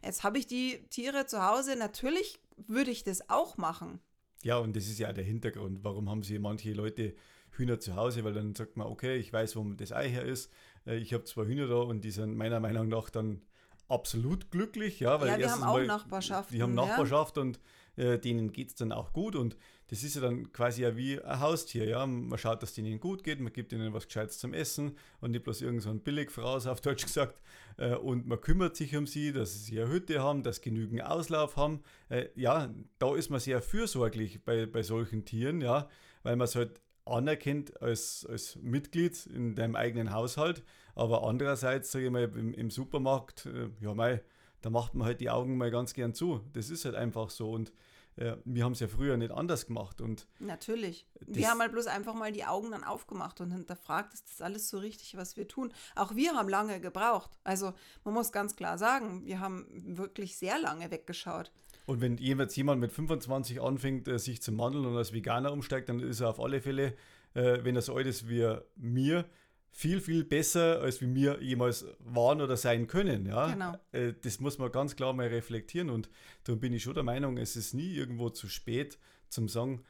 jetzt 0.04 0.22
habe 0.22 0.38
ich 0.38 0.46
die 0.46 0.78
Tiere 0.90 1.26
zu 1.26 1.44
Hause, 1.44 1.76
natürlich 1.76 2.38
würde 2.56 2.92
ich 2.92 3.02
das 3.02 3.28
auch 3.28 3.56
machen. 3.56 3.98
Ja, 4.42 4.58
und 4.58 4.76
das 4.76 4.84
ist 4.84 4.98
ja 4.98 5.12
der 5.12 5.24
Hintergrund. 5.24 5.80
Warum 5.82 6.08
haben 6.08 6.22
sie 6.22 6.38
manche 6.38 6.72
Leute 6.72 7.16
Hühner 7.50 7.80
zu 7.80 7.96
Hause? 7.96 8.22
Weil 8.22 8.34
dann 8.34 8.54
sagt 8.54 8.76
man, 8.76 8.86
okay, 8.86 9.16
ich 9.16 9.32
weiß, 9.32 9.56
wo 9.56 9.64
das 9.72 9.92
Ei 9.92 10.08
her 10.08 10.24
ist. 10.24 10.52
Äh, 10.86 10.98
ich 10.98 11.12
habe 11.12 11.24
zwei 11.24 11.46
Hühner 11.46 11.66
da 11.66 11.76
und 11.76 12.02
die 12.02 12.12
sind 12.12 12.36
meiner 12.36 12.60
Meinung 12.60 12.88
nach 12.88 13.10
dann 13.10 13.42
absolut 13.88 14.50
glücklich, 14.50 15.00
ja, 15.00 15.20
weil 15.20 15.28
ja, 15.28 15.36
die 15.36 15.46
haben 15.46 15.62
auch 15.62 15.74
mal, 15.74 15.86
Nachbarschaft. 15.86 16.52
Die 16.52 16.62
haben 16.62 16.74
Nachbarschaft 16.74 17.36
ja. 17.36 17.42
und 17.42 17.60
äh, 17.96 18.18
denen 18.18 18.52
geht 18.52 18.68
es 18.68 18.74
dann 18.76 18.92
auch 18.92 19.12
gut 19.12 19.34
und 19.34 19.56
das 19.88 20.02
ist 20.02 20.16
ja 20.16 20.20
dann 20.20 20.52
quasi 20.52 20.82
ja 20.82 20.96
wie 20.96 21.20
ein 21.20 21.40
Haustier, 21.40 21.86
ja. 21.86 22.06
Man 22.06 22.38
schaut, 22.38 22.62
dass 22.62 22.70
es 22.70 22.74
denen 22.74 22.98
gut 22.98 23.22
geht, 23.22 23.40
man 23.40 23.52
gibt 23.52 23.72
ihnen 23.72 23.92
was 23.92 24.06
Gescheites 24.06 24.38
zum 24.38 24.52
Essen 24.52 24.96
und 25.20 25.30
nicht 25.30 25.44
bloß 25.44 25.62
irgend 25.62 25.82
so 25.82 25.90
ein 25.90 26.00
Billigfraus 26.00 26.66
auf 26.66 26.80
Deutsch 26.80 27.04
gesagt. 27.04 27.40
Äh, 27.76 27.94
und 27.94 28.26
man 28.26 28.40
kümmert 28.40 28.76
sich 28.76 28.96
um 28.96 29.06
sie, 29.06 29.32
dass 29.32 29.66
sie 29.66 29.80
eine 29.80 29.90
Hütte 29.90 30.20
haben, 30.22 30.42
dass 30.42 30.56
sie 30.56 30.62
genügend 30.62 31.04
Auslauf 31.04 31.56
haben. 31.56 31.82
Äh, 32.08 32.26
ja, 32.34 32.74
da 32.98 33.14
ist 33.14 33.30
man 33.30 33.38
sehr 33.38 33.62
fürsorglich 33.62 34.44
bei, 34.44 34.66
bei 34.66 34.82
solchen 34.82 35.24
Tieren, 35.24 35.60
ja, 35.60 35.88
weil 36.22 36.36
man 36.36 36.46
es 36.46 36.56
halt 36.56 36.80
anerkennt 37.04 37.80
als, 37.80 38.26
als 38.28 38.56
Mitglied 38.56 39.26
in 39.26 39.54
deinem 39.54 39.76
eigenen 39.76 40.12
Haushalt. 40.12 40.64
Aber 40.96 41.22
andererseits, 41.22 41.92
sage 41.92 42.06
ich 42.06 42.10
mal, 42.10 42.24
im, 42.24 42.54
im 42.54 42.70
Supermarkt, 42.70 43.46
äh, 43.46 43.68
ja, 43.80 43.94
mei, 43.94 44.22
da 44.62 44.70
macht 44.70 44.94
man 44.94 45.06
halt 45.06 45.20
die 45.20 45.30
Augen 45.30 45.56
mal 45.56 45.70
ganz 45.70 45.94
gern 45.94 46.12
zu. 46.12 46.40
Das 46.52 46.70
ist 46.70 46.84
halt 46.84 46.96
einfach 46.96 47.30
so. 47.30 47.52
Und 47.52 47.72
äh, 48.16 48.36
wir 48.44 48.64
haben 48.64 48.72
es 48.72 48.80
ja 48.80 48.88
früher 48.88 49.16
nicht 49.16 49.30
anders 49.30 49.66
gemacht. 49.66 50.00
Und 50.00 50.26
Natürlich. 50.38 51.06
Wir 51.20 51.50
haben 51.50 51.60
halt 51.60 51.72
bloß 51.72 51.86
einfach 51.86 52.14
mal 52.14 52.32
die 52.32 52.44
Augen 52.44 52.70
dann 52.70 52.84
aufgemacht 52.84 53.40
und 53.40 53.50
hinterfragt, 53.50 54.14
ist 54.14 54.30
das 54.30 54.40
alles 54.40 54.68
so 54.68 54.78
richtig, 54.78 55.16
was 55.16 55.36
wir 55.36 55.46
tun? 55.48 55.72
Auch 55.94 56.14
wir 56.14 56.34
haben 56.34 56.48
lange 56.48 56.80
gebraucht. 56.80 57.30
Also 57.44 57.72
man 58.04 58.14
muss 58.14 58.32
ganz 58.32 58.56
klar 58.56 58.78
sagen, 58.78 59.24
wir 59.26 59.40
haben 59.40 59.66
wirklich 59.96 60.36
sehr 60.36 60.58
lange 60.58 60.90
weggeschaut. 60.90 61.52
Und 61.84 62.00
wenn 62.00 62.16
jeweils 62.16 62.56
jemand 62.56 62.80
mit 62.80 62.92
25 62.92 63.60
anfängt, 63.60 64.08
äh, 64.08 64.18
sich 64.18 64.42
zu 64.42 64.52
mandeln 64.52 64.86
und 64.86 64.96
als 64.96 65.12
Veganer 65.12 65.52
umsteigt, 65.52 65.88
dann 65.88 66.00
ist 66.00 66.20
er 66.20 66.30
auf 66.30 66.40
alle 66.40 66.60
Fälle, 66.60 66.94
äh, 67.34 67.58
wenn 67.62 67.76
er 67.76 67.82
so 67.82 67.94
alt 67.94 68.06
ist 68.06 68.28
wie 68.28 68.56
mir, 68.76 69.26
viel, 69.70 70.00
viel 70.00 70.24
besser, 70.24 70.80
als 70.80 71.00
wie 71.00 71.14
wir 71.14 71.42
jemals 71.42 71.84
waren 71.98 72.40
oder 72.40 72.56
sein 72.56 72.86
können. 72.86 73.26
Ja? 73.26 73.52
Genau. 73.52 73.74
Äh, 73.92 74.14
das 74.22 74.40
muss 74.40 74.58
man 74.58 74.72
ganz 74.72 74.96
klar 74.96 75.12
mal 75.12 75.26
reflektieren. 75.28 75.90
Und 75.90 76.08
da 76.44 76.54
bin 76.54 76.72
ich 76.72 76.82
schon 76.82 76.94
der 76.94 77.02
Meinung, 77.02 77.36
es 77.36 77.56
ist 77.56 77.74
nie 77.74 77.94
irgendwo 77.94 78.30
zu 78.30 78.48
spät 78.48 78.98
zum 79.28 79.48
sagen, 79.48 79.84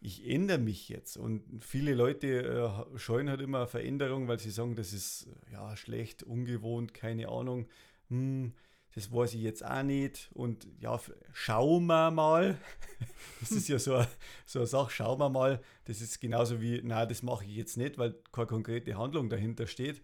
ich 0.00 0.28
ändere 0.28 0.58
mich 0.58 0.90
jetzt. 0.90 1.16
Und 1.16 1.42
viele 1.60 1.94
Leute 1.94 2.26
äh, 2.94 2.98
scheuen 2.98 3.30
halt 3.30 3.40
immer 3.40 3.66
Veränderung, 3.66 4.28
weil 4.28 4.38
sie 4.38 4.50
sagen, 4.50 4.76
das 4.76 4.92
ist 4.92 5.28
ja 5.50 5.74
schlecht, 5.76 6.22
ungewohnt, 6.22 6.92
keine 6.92 7.28
Ahnung. 7.28 7.66
Hm, 8.10 8.52
das 8.94 9.12
weiß 9.12 9.34
ich 9.34 9.42
jetzt 9.42 9.64
auch 9.64 9.82
nicht. 9.82 10.30
Und 10.34 10.68
ja, 10.78 11.00
schauen 11.32 11.86
wir 11.86 12.10
mal. 12.10 12.58
Das 13.40 13.50
ist 13.50 13.68
ja 13.68 13.78
so, 13.78 14.02
so 14.46 14.60
eine 14.60 14.66
Sache, 14.66 14.90
schauen 14.90 15.18
wir 15.18 15.28
mal. 15.28 15.60
Das 15.84 16.00
ist 16.00 16.20
genauso 16.20 16.62
wie, 16.62 16.80
na, 16.82 17.04
das 17.04 17.22
mache 17.22 17.44
ich 17.44 17.54
jetzt 17.54 17.76
nicht, 17.76 17.98
weil 17.98 18.14
keine 18.32 18.46
konkrete 18.46 18.96
Handlung 18.96 19.28
dahinter 19.28 19.66
steht. 19.66 20.02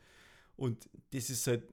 Und 0.57 0.91
das 1.13 1.31
ist 1.31 1.47
halt 1.47 1.73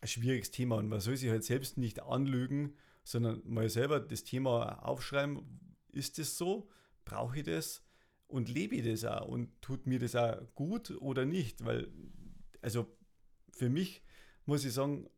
ein 0.00 0.08
schwieriges 0.08 0.50
Thema. 0.50 0.76
Und 0.76 0.88
man 0.88 1.00
soll 1.00 1.16
sich 1.16 1.30
halt 1.30 1.44
selbst 1.44 1.76
nicht 1.78 2.02
anlügen, 2.02 2.74
sondern 3.04 3.42
mal 3.44 3.68
selber 3.68 4.00
das 4.00 4.24
Thema 4.24 4.84
aufschreiben. 4.84 5.60
Ist 5.92 6.18
das 6.18 6.36
so? 6.36 6.68
Brauche 7.04 7.38
ich 7.38 7.44
das? 7.44 7.84
Und 8.26 8.48
lebe 8.48 8.76
ich 8.76 8.84
das 8.84 9.04
auch? 9.04 9.28
Und 9.28 9.50
tut 9.60 9.86
mir 9.86 9.98
das 10.00 10.16
auch 10.16 10.40
gut 10.54 10.90
oder 11.00 11.24
nicht? 11.24 11.64
Weil, 11.64 11.92
also 12.62 12.86
für 13.52 13.68
mich 13.68 14.02
muss 14.46 14.64
ich 14.64 14.72
sagen, 14.72 15.08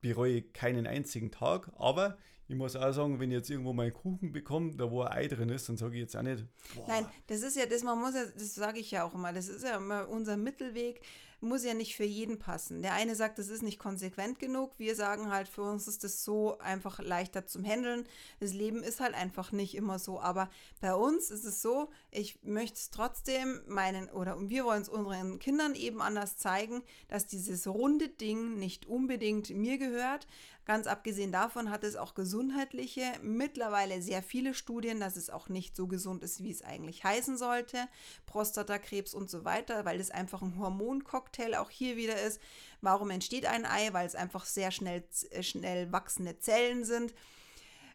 bereue 0.00 0.42
keinen 0.42 0.86
einzigen 0.86 1.30
Tag, 1.30 1.70
aber 1.76 2.18
ich 2.48 2.56
muss 2.56 2.76
auch 2.76 2.92
sagen, 2.92 3.20
wenn 3.20 3.30
ich 3.30 3.36
jetzt 3.36 3.50
irgendwo 3.50 3.74
mal 3.74 3.84
einen 3.84 3.92
Kuchen 3.92 4.32
bekomme, 4.32 4.74
da 4.74 4.90
wo 4.90 5.02
ein 5.02 5.12
Ei 5.12 5.28
drin 5.28 5.50
ist, 5.50 5.68
dann 5.68 5.76
sage 5.76 5.94
ich 5.94 6.00
jetzt 6.00 6.16
auch 6.16 6.22
nicht. 6.22 6.46
Boah. 6.74 6.86
Nein, 6.88 7.06
das 7.26 7.42
ist 7.42 7.56
ja 7.56 7.66
das, 7.66 7.82
man 7.82 7.98
muss 7.98 8.14
ja, 8.14 8.24
das 8.24 8.54
sage 8.54 8.80
ich 8.80 8.90
ja 8.90 9.04
auch 9.04 9.14
immer, 9.14 9.32
das 9.34 9.48
ist 9.48 9.64
ja 9.64 9.76
immer 9.76 10.08
unser 10.08 10.38
Mittelweg 10.38 11.02
muss 11.40 11.64
ja 11.64 11.74
nicht 11.74 11.96
für 11.96 12.04
jeden 12.04 12.38
passen. 12.38 12.82
Der 12.82 12.94
eine 12.94 13.14
sagt, 13.14 13.38
das 13.38 13.48
ist 13.48 13.62
nicht 13.62 13.78
konsequent 13.78 14.38
genug. 14.38 14.72
Wir 14.78 14.94
sagen 14.94 15.30
halt, 15.30 15.48
für 15.48 15.62
uns 15.62 15.86
ist 15.86 16.04
das 16.04 16.24
so 16.24 16.58
einfach 16.58 16.98
leichter 16.98 17.46
zum 17.46 17.64
Handeln. 17.64 18.04
Das 18.40 18.52
Leben 18.52 18.82
ist 18.82 19.00
halt 19.00 19.14
einfach 19.14 19.52
nicht 19.52 19.74
immer 19.74 19.98
so. 19.98 20.20
Aber 20.20 20.50
bei 20.80 20.94
uns 20.94 21.30
ist 21.30 21.44
es 21.44 21.62
so, 21.62 21.90
ich 22.10 22.38
möchte 22.42 22.76
es 22.76 22.90
trotzdem 22.90 23.60
meinen, 23.66 24.08
oder 24.08 24.36
wir 24.48 24.64
wollen 24.64 24.82
es 24.82 24.88
unseren 24.88 25.38
Kindern 25.38 25.74
eben 25.74 26.00
anders 26.00 26.36
zeigen, 26.36 26.82
dass 27.08 27.26
dieses 27.26 27.66
runde 27.66 28.08
Ding 28.08 28.58
nicht 28.58 28.86
unbedingt 28.86 29.50
mir 29.50 29.78
gehört. 29.78 30.26
Ganz 30.68 30.86
abgesehen 30.86 31.32
davon 31.32 31.70
hat 31.70 31.82
es 31.82 31.96
auch 31.96 32.12
gesundheitliche, 32.12 33.14
mittlerweile 33.22 34.02
sehr 34.02 34.22
viele 34.22 34.52
Studien, 34.52 35.00
dass 35.00 35.16
es 35.16 35.30
auch 35.30 35.48
nicht 35.48 35.74
so 35.74 35.86
gesund 35.86 36.22
ist, 36.22 36.42
wie 36.42 36.50
es 36.50 36.60
eigentlich 36.60 37.04
heißen 37.04 37.38
sollte. 37.38 37.88
Prostatakrebs 38.26 39.14
und 39.14 39.30
so 39.30 39.46
weiter, 39.46 39.86
weil 39.86 39.98
es 39.98 40.10
einfach 40.10 40.42
ein 40.42 40.58
Hormoncocktail 40.58 41.54
auch 41.54 41.70
hier 41.70 41.96
wieder 41.96 42.20
ist. 42.20 42.38
Warum 42.82 43.08
entsteht 43.08 43.46
ein 43.46 43.64
Ei? 43.64 43.94
Weil 43.94 44.06
es 44.06 44.14
einfach 44.14 44.44
sehr 44.44 44.70
schnell, 44.70 45.08
äh, 45.30 45.42
schnell 45.42 45.90
wachsende 45.90 46.38
Zellen 46.38 46.84
sind. 46.84 47.14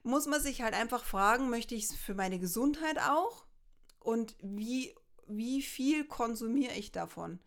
Muss 0.01 0.25
man 0.25 0.41
sich 0.41 0.63
halt 0.63 0.73
einfach 0.73 1.03
fragen, 1.03 1.51
möchte 1.51 1.75
ich 1.75 1.83
es 1.83 1.93
für 1.93 2.15
meine 2.15 2.39
Gesundheit 2.39 2.97
auch? 2.97 3.45
Und 3.99 4.36
wie, 4.41 4.95
wie 5.27 5.62
viel 5.62 6.05
konsumiere 6.05 6.73
ich 6.73 6.91
davon? 6.91 7.39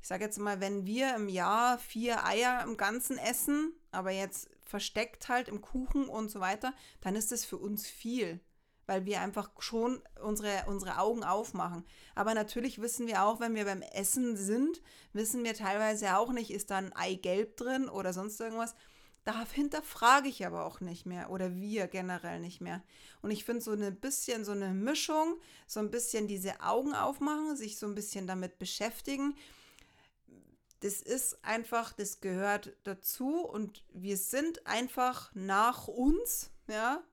Ich 0.00 0.08
sage 0.08 0.24
jetzt 0.24 0.40
mal, 0.40 0.58
wenn 0.58 0.86
wir 0.86 1.14
im 1.14 1.28
Jahr 1.28 1.78
vier 1.78 2.26
Eier 2.26 2.64
im 2.64 2.76
Ganzen 2.76 3.16
essen, 3.16 3.76
aber 3.92 4.10
jetzt 4.10 4.48
versteckt 4.64 5.28
halt 5.28 5.48
im 5.48 5.60
Kuchen 5.60 6.08
und 6.08 6.30
so 6.30 6.40
weiter, 6.40 6.74
dann 7.00 7.14
ist 7.16 7.32
das 7.32 7.44
für 7.44 7.58
uns 7.58 7.86
viel. 7.86 8.40
weil 8.86 9.06
wir 9.06 9.20
einfach 9.20 9.50
schon 9.60 10.02
unsere, 10.22 10.64
unsere 10.66 10.98
Augen 10.98 11.22
aufmachen. 11.22 11.84
Aber 12.14 12.34
natürlich 12.34 12.80
wissen 12.80 13.06
wir 13.06 13.22
auch, 13.22 13.40
wenn 13.40 13.54
wir 13.54 13.64
beim 13.64 13.80
Essen 13.82 14.36
sind, 14.36 14.82
wissen 15.12 15.44
wir 15.44 15.54
teilweise 15.54 16.16
auch 16.16 16.32
nicht, 16.32 16.50
ist 16.50 16.70
da 16.70 16.78
ein 16.78 16.92
Eigelb 16.92 17.56
drin 17.56 17.88
oder 17.88 18.12
sonst 18.12 18.40
irgendwas. 18.40 18.74
Dahinter 19.24 19.82
frage 19.82 20.28
ich 20.28 20.44
aber 20.44 20.64
auch 20.64 20.80
nicht 20.80 21.06
mehr 21.06 21.30
oder 21.30 21.54
wir 21.54 21.86
generell 21.86 22.40
nicht 22.40 22.60
mehr. 22.60 22.82
Und 23.22 23.30
ich 23.30 23.44
finde 23.44 23.62
so 23.62 23.70
ein 23.70 24.00
bisschen 24.00 24.44
so 24.44 24.50
eine 24.50 24.74
Mischung, 24.74 25.36
so 25.68 25.78
ein 25.78 25.92
bisschen 25.92 26.26
diese 26.26 26.60
Augen 26.60 26.92
aufmachen, 26.92 27.54
sich 27.56 27.78
so 27.78 27.86
ein 27.86 27.94
bisschen 27.94 28.26
damit 28.26 28.58
beschäftigen. 28.58 29.36
Das 30.82 31.00
ist 31.00 31.44
einfach, 31.44 31.92
das 31.92 32.20
gehört 32.20 32.76
dazu 32.82 33.40
und 33.40 33.84
wir 33.92 34.16
sind 34.16 34.66
einfach 34.66 35.30
nach 35.32 35.86
uns, 35.86 36.50
ja, 36.66 37.04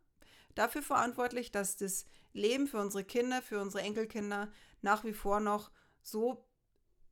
dafür 0.55 0.81
verantwortlich, 0.81 1.51
dass 1.51 1.77
das 1.77 2.07
Leben 2.33 2.65
für 2.65 2.79
unsere 2.79 3.03
Kinder, 3.03 3.43
für 3.43 3.61
unsere 3.61 3.83
Enkelkinder 3.83 4.51
nach 4.81 5.03
wie 5.03 5.13
vor 5.13 5.39
noch 5.39 5.69
so 6.01 6.47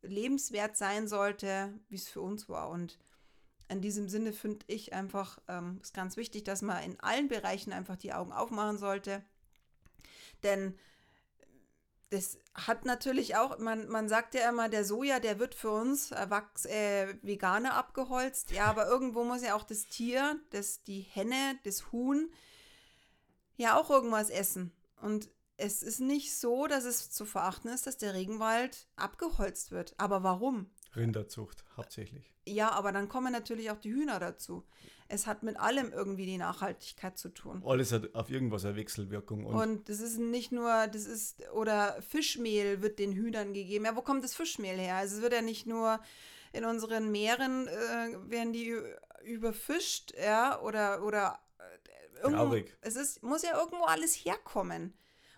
lebenswert 0.01 0.77
sein 0.77 1.07
sollte, 1.07 1.79
wie 1.89 1.95
es 1.95 2.09
für 2.09 2.21
uns 2.21 2.49
war. 2.49 2.69
Und 2.69 2.97
in 3.69 3.79
diesem 3.79 4.09
Sinne 4.09 4.33
finde 4.33 4.65
ich 4.67 4.93
einfach, 4.93 5.39
ähm, 5.47 5.77
ist 5.83 5.93
ganz 5.93 6.17
wichtig, 6.17 6.43
dass 6.43 6.63
man 6.63 6.83
in 6.83 6.99
allen 7.01 7.27
Bereichen 7.27 7.71
einfach 7.71 7.97
die 7.97 8.13
Augen 8.13 8.31
aufmachen 8.31 8.79
sollte. 8.79 9.23
Denn 10.41 10.75
das 12.09 12.37
hat 12.53 12.85
natürlich 12.85 13.35
auch, 13.35 13.57
man, 13.59 13.87
man 13.89 14.07
sagt 14.07 14.33
ja 14.33 14.49
immer, 14.49 14.69
der 14.69 14.85
Soja, 14.85 15.19
der 15.19 15.39
wird 15.39 15.55
für 15.55 15.71
uns 15.71 16.11
Wachs, 16.11 16.65
äh, 16.65 17.15
Veganer 17.21 17.73
abgeholzt. 17.73 18.51
Ja, 18.51 18.65
aber 18.65 18.87
irgendwo 18.87 19.23
muss 19.23 19.43
ja 19.43 19.55
auch 19.55 19.63
das 19.63 19.87
Tier, 19.87 20.39
das, 20.51 20.83
die 20.83 21.01
Henne, 21.01 21.59
das 21.63 21.91
Huhn, 21.91 22.31
ja 23.57 23.77
auch 23.77 23.89
irgendwas 23.89 24.29
essen. 24.29 24.71
Und 25.01 25.29
es 25.57 25.83
ist 25.83 25.99
nicht 25.99 26.35
so, 26.35 26.67
dass 26.67 26.85
es 26.85 27.11
zu 27.11 27.25
verachten 27.25 27.69
ist, 27.69 27.87
dass 27.87 27.97
der 27.97 28.13
Regenwald 28.13 28.87
abgeholzt 28.95 29.71
wird. 29.71 29.95
Aber 29.97 30.23
warum? 30.23 30.69
Rinderzucht 30.95 31.63
hauptsächlich. 31.75 32.33
Ja, 32.45 32.71
aber 32.71 32.91
dann 32.91 33.09
kommen 33.09 33.31
natürlich 33.31 33.71
auch 33.71 33.77
die 33.77 33.93
Hühner 33.93 34.19
dazu. 34.19 34.63
Es 35.09 35.27
hat 35.27 35.43
mit 35.43 35.57
allem 35.57 35.91
irgendwie 35.91 36.25
die 36.25 36.37
Nachhaltigkeit 36.37 37.17
zu 37.17 37.29
tun. 37.29 37.63
Alles 37.65 37.91
hat 37.91 38.13
auf 38.15 38.29
irgendwas 38.29 38.65
eine 38.65 38.75
Wechselwirkung. 38.75 39.45
Und, 39.45 39.55
und 39.55 39.89
das 39.89 39.99
ist 39.99 40.17
nicht 40.17 40.51
nur, 40.51 40.87
das 40.87 41.05
ist, 41.05 41.49
oder 41.51 42.01
Fischmehl 42.01 42.81
wird 42.81 42.99
den 42.99 43.13
Hühnern 43.13 43.53
gegeben. 43.53 43.85
Ja, 43.85 43.95
wo 43.95 44.01
kommt 44.01 44.23
das 44.23 44.35
Fischmehl 44.35 44.77
her? 44.77 44.95
Also 44.95 45.17
es 45.17 45.21
wird 45.21 45.33
ja 45.33 45.41
nicht 45.41 45.65
nur 45.65 45.99
in 46.53 46.65
unseren 46.65 47.11
Meeren, 47.11 47.67
äh, 47.67 48.29
werden 48.29 48.53
die 48.53 48.73
überfischt, 49.23 50.13
ja, 50.17 50.59
oder, 50.61 51.03
oder 51.03 51.39
äh, 52.23 52.29
Traurig. 52.29 52.75
Es 52.81 52.95
ist, 52.95 53.23
muss 53.23 53.43
ja 53.43 53.57
irgendwo 53.57 53.83
alles 53.85 54.15
herkommen. 54.15 54.93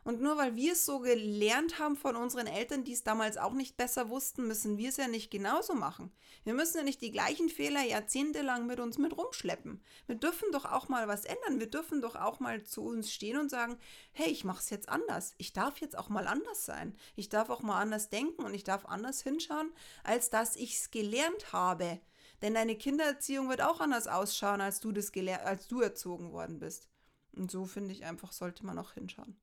Und 0.10 0.22
nur 0.22 0.38
weil 0.38 0.56
wir 0.56 0.72
es 0.72 0.88
so 0.88 1.02
gelernt 1.02 1.78
haben 1.78 1.96
von 1.96 2.16
unseren 2.16 2.48
Eltern, 2.48 2.84
die 2.84 2.94
es 2.94 3.04
damals 3.04 3.38
auch 3.38 3.54
nicht 3.54 3.78
besser 3.78 4.10
wussten, 4.10 4.48
müssen 4.48 4.80
wir 4.80 4.90
es 4.90 4.98
ja 4.98 5.08
nicht 5.08 5.30
genauso 5.30 5.76
machen. 5.76 6.12
Wir 6.44 6.56
müssen 6.56 6.78
ja 6.78 6.84
nicht 6.84 7.04
die 7.04 7.12
gleichen 7.12 7.48
Fehler 7.48 7.84
jahrzehntelang 7.84 8.66
mit 8.66 8.80
uns 8.80 8.98
mit 8.98 9.16
rumschleppen. 9.16 9.84
Wir 10.08 10.16
dürfen 10.16 10.52
doch 10.52 10.66
auch 10.66 10.90
mal 10.90 11.08
was 11.08 11.26
ändern. 11.26 11.60
Wir 11.60 11.70
dürfen 11.70 12.02
doch 12.02 12.16
auch 12.16 12.40
mal 12.40 12.64
zu 12.64 12.82
uns 12.86 13.14
stehen 13.14 13.38
und 13.38 13.52
sagen, 13.52 13.78
hey, 14.12 14.32
ich 14.32 14.44
mache 14.44 14.62
es 14.64 14.72
jetzt 14.72 14.90
anders. 14.90 15.36
Ich 15.38 15.54
darf 15.54 15.78
jetzt 15.78 15.96
auch 15.96 16.10
mal 16.10 16.26
anders 16.26 16.66
sein. 16.66 16.98
Ich 17.16 17.30
darf 17.30 17.52
auch 17.52 17.62
mal 17.62 17.80
anders 17.80 18.10
denken 18.10 18.44
und 18.44 18.56
ich 18.56 18.64
darf 18.64 18.88
anders 18.88 19.22
hinschauen, 19.22 19.72
als 20.04 20.32
dass 20.32 20.56
ich 20.56 20.78
es 20.78 20.90
gelernt 20.90 21.54
habe. 21.54 22.00
Denn 22.42 22.56
deine 22.56 22.76
Kindererziehung 22.76 23.48
wird 23.48 23.62
auch 23.62 23.80
anders 23.80 24.08
ausschauen, 24.08 24.60
als 24.60 24.80
du, 24.80 24.92
das 24.92 25.12
als 25.46 25.68
du 25.68 25.82
erzogen 25.82 26.32
worden 26.32 26.58
bist. 26.58 26.90
Und 27.34 27.52
so 27.52 27.66
finde 27.66 27.92
ich 27.92 28.06
einfach, 28.06 28.32
sollte 28.32 28.66
man 28.66 28.80
auch 28.80 28.94
hinschauen. 28.94 29.40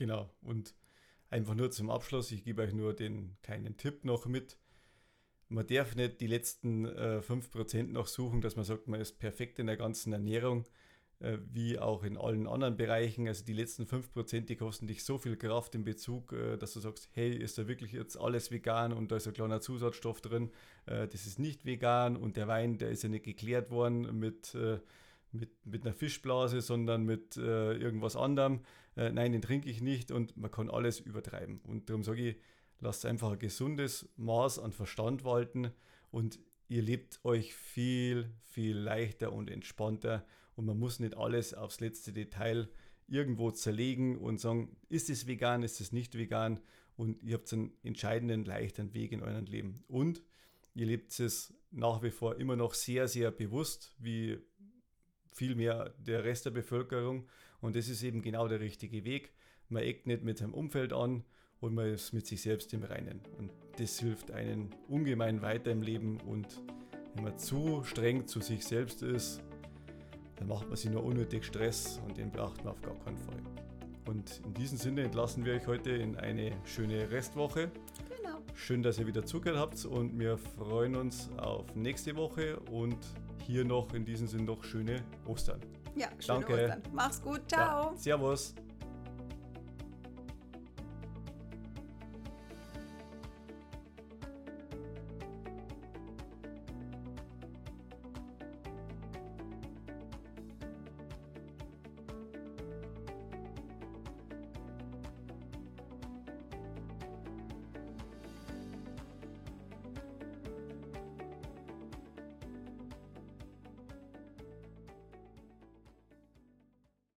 Genau. 0.00 0.30
Und 0.40 0.74
einfach 1.28 1.54
nur 1.54 1.70
zum 1.70 1.90
Abschluss, 1.90 2.32
ich 2.32 2.42
gebe 2.42 2.62
euch 2.62 2.72
nur 2.72 2.94
den 2.94 3.36
kleinen 3.42 3.76
Tipp 3.76 4.06
noch 4.06 4.24
mit. 4.24 4.56
Man 5.50 5.66
darf 5.66 5.94
nicht 5.94 6.22
die 6.22 6.26
letzten 6.26 6.86
äh, 6.86 7.20
5% 7.22 7.92
noch 7.92 8.06
suchen, 8.06 8.40
dass 8.40 8.56
man 8.56 8.64
sagt, 8.64 8.88
man 8.88 8.98
ist 8.98 9.18
perfekt 9.18 9.58
in 9.58 9.66
der 9.66 9.76
ganzen 9.76 10.14
Ernährung, 10.14 10.64
äh, 11.18 11.36
wie 11.52 11.78
auch 11.78 12.02
in 12.02 12.16
allen 12.16 12.46
anderen 12.46 12.78
Bereichen. 12.78 13.28
Also 13.28 13.44
die 13.44 13.52
letzten 13.52 13.82
5%, 13.82 14.46
die 14.46 14.56
kosten 14.56 14.86
dich 14.86 15.04
so 15.04 15.18
viel 15.18 15.36
Kraft 15.36 15.74
in 15.74 15.84
Bezug, 15.84 16.32
äh, 16.32 16.56
dass 16.56 16.72
du 16.72 16.80
sagst, 16.80 17.10
hey, 17.12 17.36
ist 17.36 17.58
da 17.58 17.68
wirklich 17.68 17.92
jetzt 17.92 18.16
alles 18.16 18.50
vegan 18.50 18.94
und 18.94 19.12
da 19.12 19.16
ist 19.16 19.26
ein 19.26 19.34
kleiner 19.34 19.60
Zusatzstoff 19.60 20.22
drin, 20.22 20.50
äh, 20.86 21.08
das 21.08 21.26
ist 21.26 21.38
nicht 21.38 21.66
vegan 21.66 22.16
und 22.16 22.38
der 22.38 22.48
Wein, 22.48 22.78
der 22.78 22.88
ist 22.88 23.02
ja 23.02 23.10
nicht 23.10 23.26
geklärt 23.26 23.70
worden 23.70 24.18
mit 24.18 24.54
äh, 24.54 24.78
mit, 25.32 25.50
mit 25.64 25.84
einer 25.84 25.94
Fischblase, 25.94 26.60
sondern 26.60 27.04
mit 27.04 27.36
äh, 27.36 27.74
irgendwas 27.74 28.16
anderem. 28.16 28.60
Äh, 29.00 29.12
nein, 29.12 29.32
den 29.32 29.40
trinke 29.40 29.70
ich 29.70 29.80
nicht 29.80 30.10
und 30.10 30.36
man 30.36 30.50
kann 30.50 30.68
alles 30.68 31.00
übertreiben. 31.00 31.60
Und 31.60 31.88
darum 31.88 32.04
sage 32.04 32.28
ich, 32.28 32.36
lasst 32.80 33.06
einfach 33.06 33.32
ein 33.32 33.38
gesundes 33.38 34.10
Maß 34.16 34.58
an 34.58 34.72
Verstand 34.72 35.24
walten 35.24 35.70
und 36.10 36.38
ihr 36.68 36.82
lebt 36.82 37.18
euch 37.24 37.54
viel, 37.54 38.30
viel 38.42 38.76
leichter 38.76 39.32
und 39.32 39.50
entspannter 39.50 40.26
und 40.54 40.66
man 40.66 40.78
muss 40.78 41.00
nicht 41.00 41.16
alles 41.16 41.54
aufs 41.54 41.80
letzte 41.80 42.12
Detail 42.12 42.68
irgendwo 43.08 43.50
zerlegen 43.50 44.18
und 44.18 44.38
sagen, 44.38 44.76
ist 44.90 45.08
es 45.08 45.26
vegan, 45.26 45.62
ist 45.62 45.80
es 45.80 45.92
nicht 45.92 46.18
vegan 46.18 46.60
und 46.96 47.22
ihr 47.22 47.34
habt 47.34 47.50
einen 47.54 47.72
entscheidenden, 47.82 48.44
leichten 48.44 48.92
Weg 48.92 49.12
in 49.12 49.22
eurem 49.22 49.46
Leben. 49.46 49.82
Und 49.88 50.22
ihr 50.74 50.84
lebt 50.84 51.18
es 51.18 51.54
nach 51.70 52.02
wie 52.02 52.10
vor 52.10 52.36
immer 52.36 52.54
noch 52.54 52.74
sehr, 52.74 53.08
sehr 53.08 53.30
bewusst, 53.30 53.94
wie 53.98 54.38
viel 55.32 55.54
mehr 55.54 55.94
der 55.98 56.22
Rest 56.24 56.44
der 56.44 56.50
Bevölkerung. 56.50 57.26
Und 57.60 57.76
das 57.76 57.88
ist 57.88 58.02
eben 58.02 58.22
genau 58.22 58.48
der 58.48 58.60
richtige 58.60 59.04
Weg. 59.04 59.32
Man 59.68 59.82
eckt 59.82 60.06
nicht 60.06 60.22
mit 60.22 60.38
seinem 60.38 60.54
Umfeld 60.54 60.92
an 60.92 61.24
und 61.60 61.74
man 61.74 61.86
ist 61.86 62.12
mit 62.12 62.26
sich 62.26 62.42
selbst 62.42 62.72
im 62.72 62.82
Reinen. 62.82 63.20
Und 63.38 63.50
das 63.78 63.98
hilft 63.98 64.30
einen 64.30 64.74
ungemein 64.88 65.42
weiter 65.42 65.70
im 65.70 65.82
Leben. 65.82 66.18
Und 66.20 66.62
wenn 67.14 67.24
man 67.24 67.38
zu 67.38 67.82
streng 67.84 68.26
zu 68.26 68.40
sich 68.40 68.64
selbst 68.64 69.02
ist, 69.02 69.42
dann 70.36 70.48
macht 70.48 70.68
man 70.68 70.76
sich 70.76 70.90
nur 70.90 71.04
unnötig 71.04 71.44
Stress 71.44 72.00
und 72.06 72.16
den 72.16 72.30
braucht 72.30 72.64
man 72.64 72.72
auf 72.72 72.80
gar 72.80 72.98
keinen 73.04 73.18
Fall. 73.18 73.42
Und 74.06 74.40
in 74.44 74.54
diesem 74.54 74.78
Sinne 74.78 75.02
entlassen 75.02 75.44
wir 75.44 75.54
euch 75.54 75.66
heute 75.66 75.90
in 75.90 76.16
eine 76.16 76.52
schöne 76.64 77.10
Restwoche. 77.10 77.70
Genau. 78.16 78.38
Schön, 78.54 78.82
dass 78.82 78.98
ihr 78.98 79.06
wieder 79.06 79.24
zugehört 79.24 79.58
habt 79.58 79.84
und 79.84 80.18
wir 80.18 80.38
freuen 80.38 80.96
uns 80.96 81.30
auf 81.36 81.74
nächste 81.76 82.16
Woche 82.16 82.58
und 82.70 82.96
hier 83.46 83.64
noch 83.64 83.92
in 83.92 84.04
diesem 84.04 84.26
Sinne 84.26 84.44
noch 84.44 84.64
schöne 84.64 85.04
Ostern. 85.26 85.60
Ja, 85.96 86.08
schöne 86.18 86.40
Danke. 86.40 86.54
Ostern. 86.54 86.82
Mach's 86.92 87.22
gut. 87.22 87.42
Ciao. 87.48 87.90
Ja, 87.92 87.96
servus. 87.96 88.54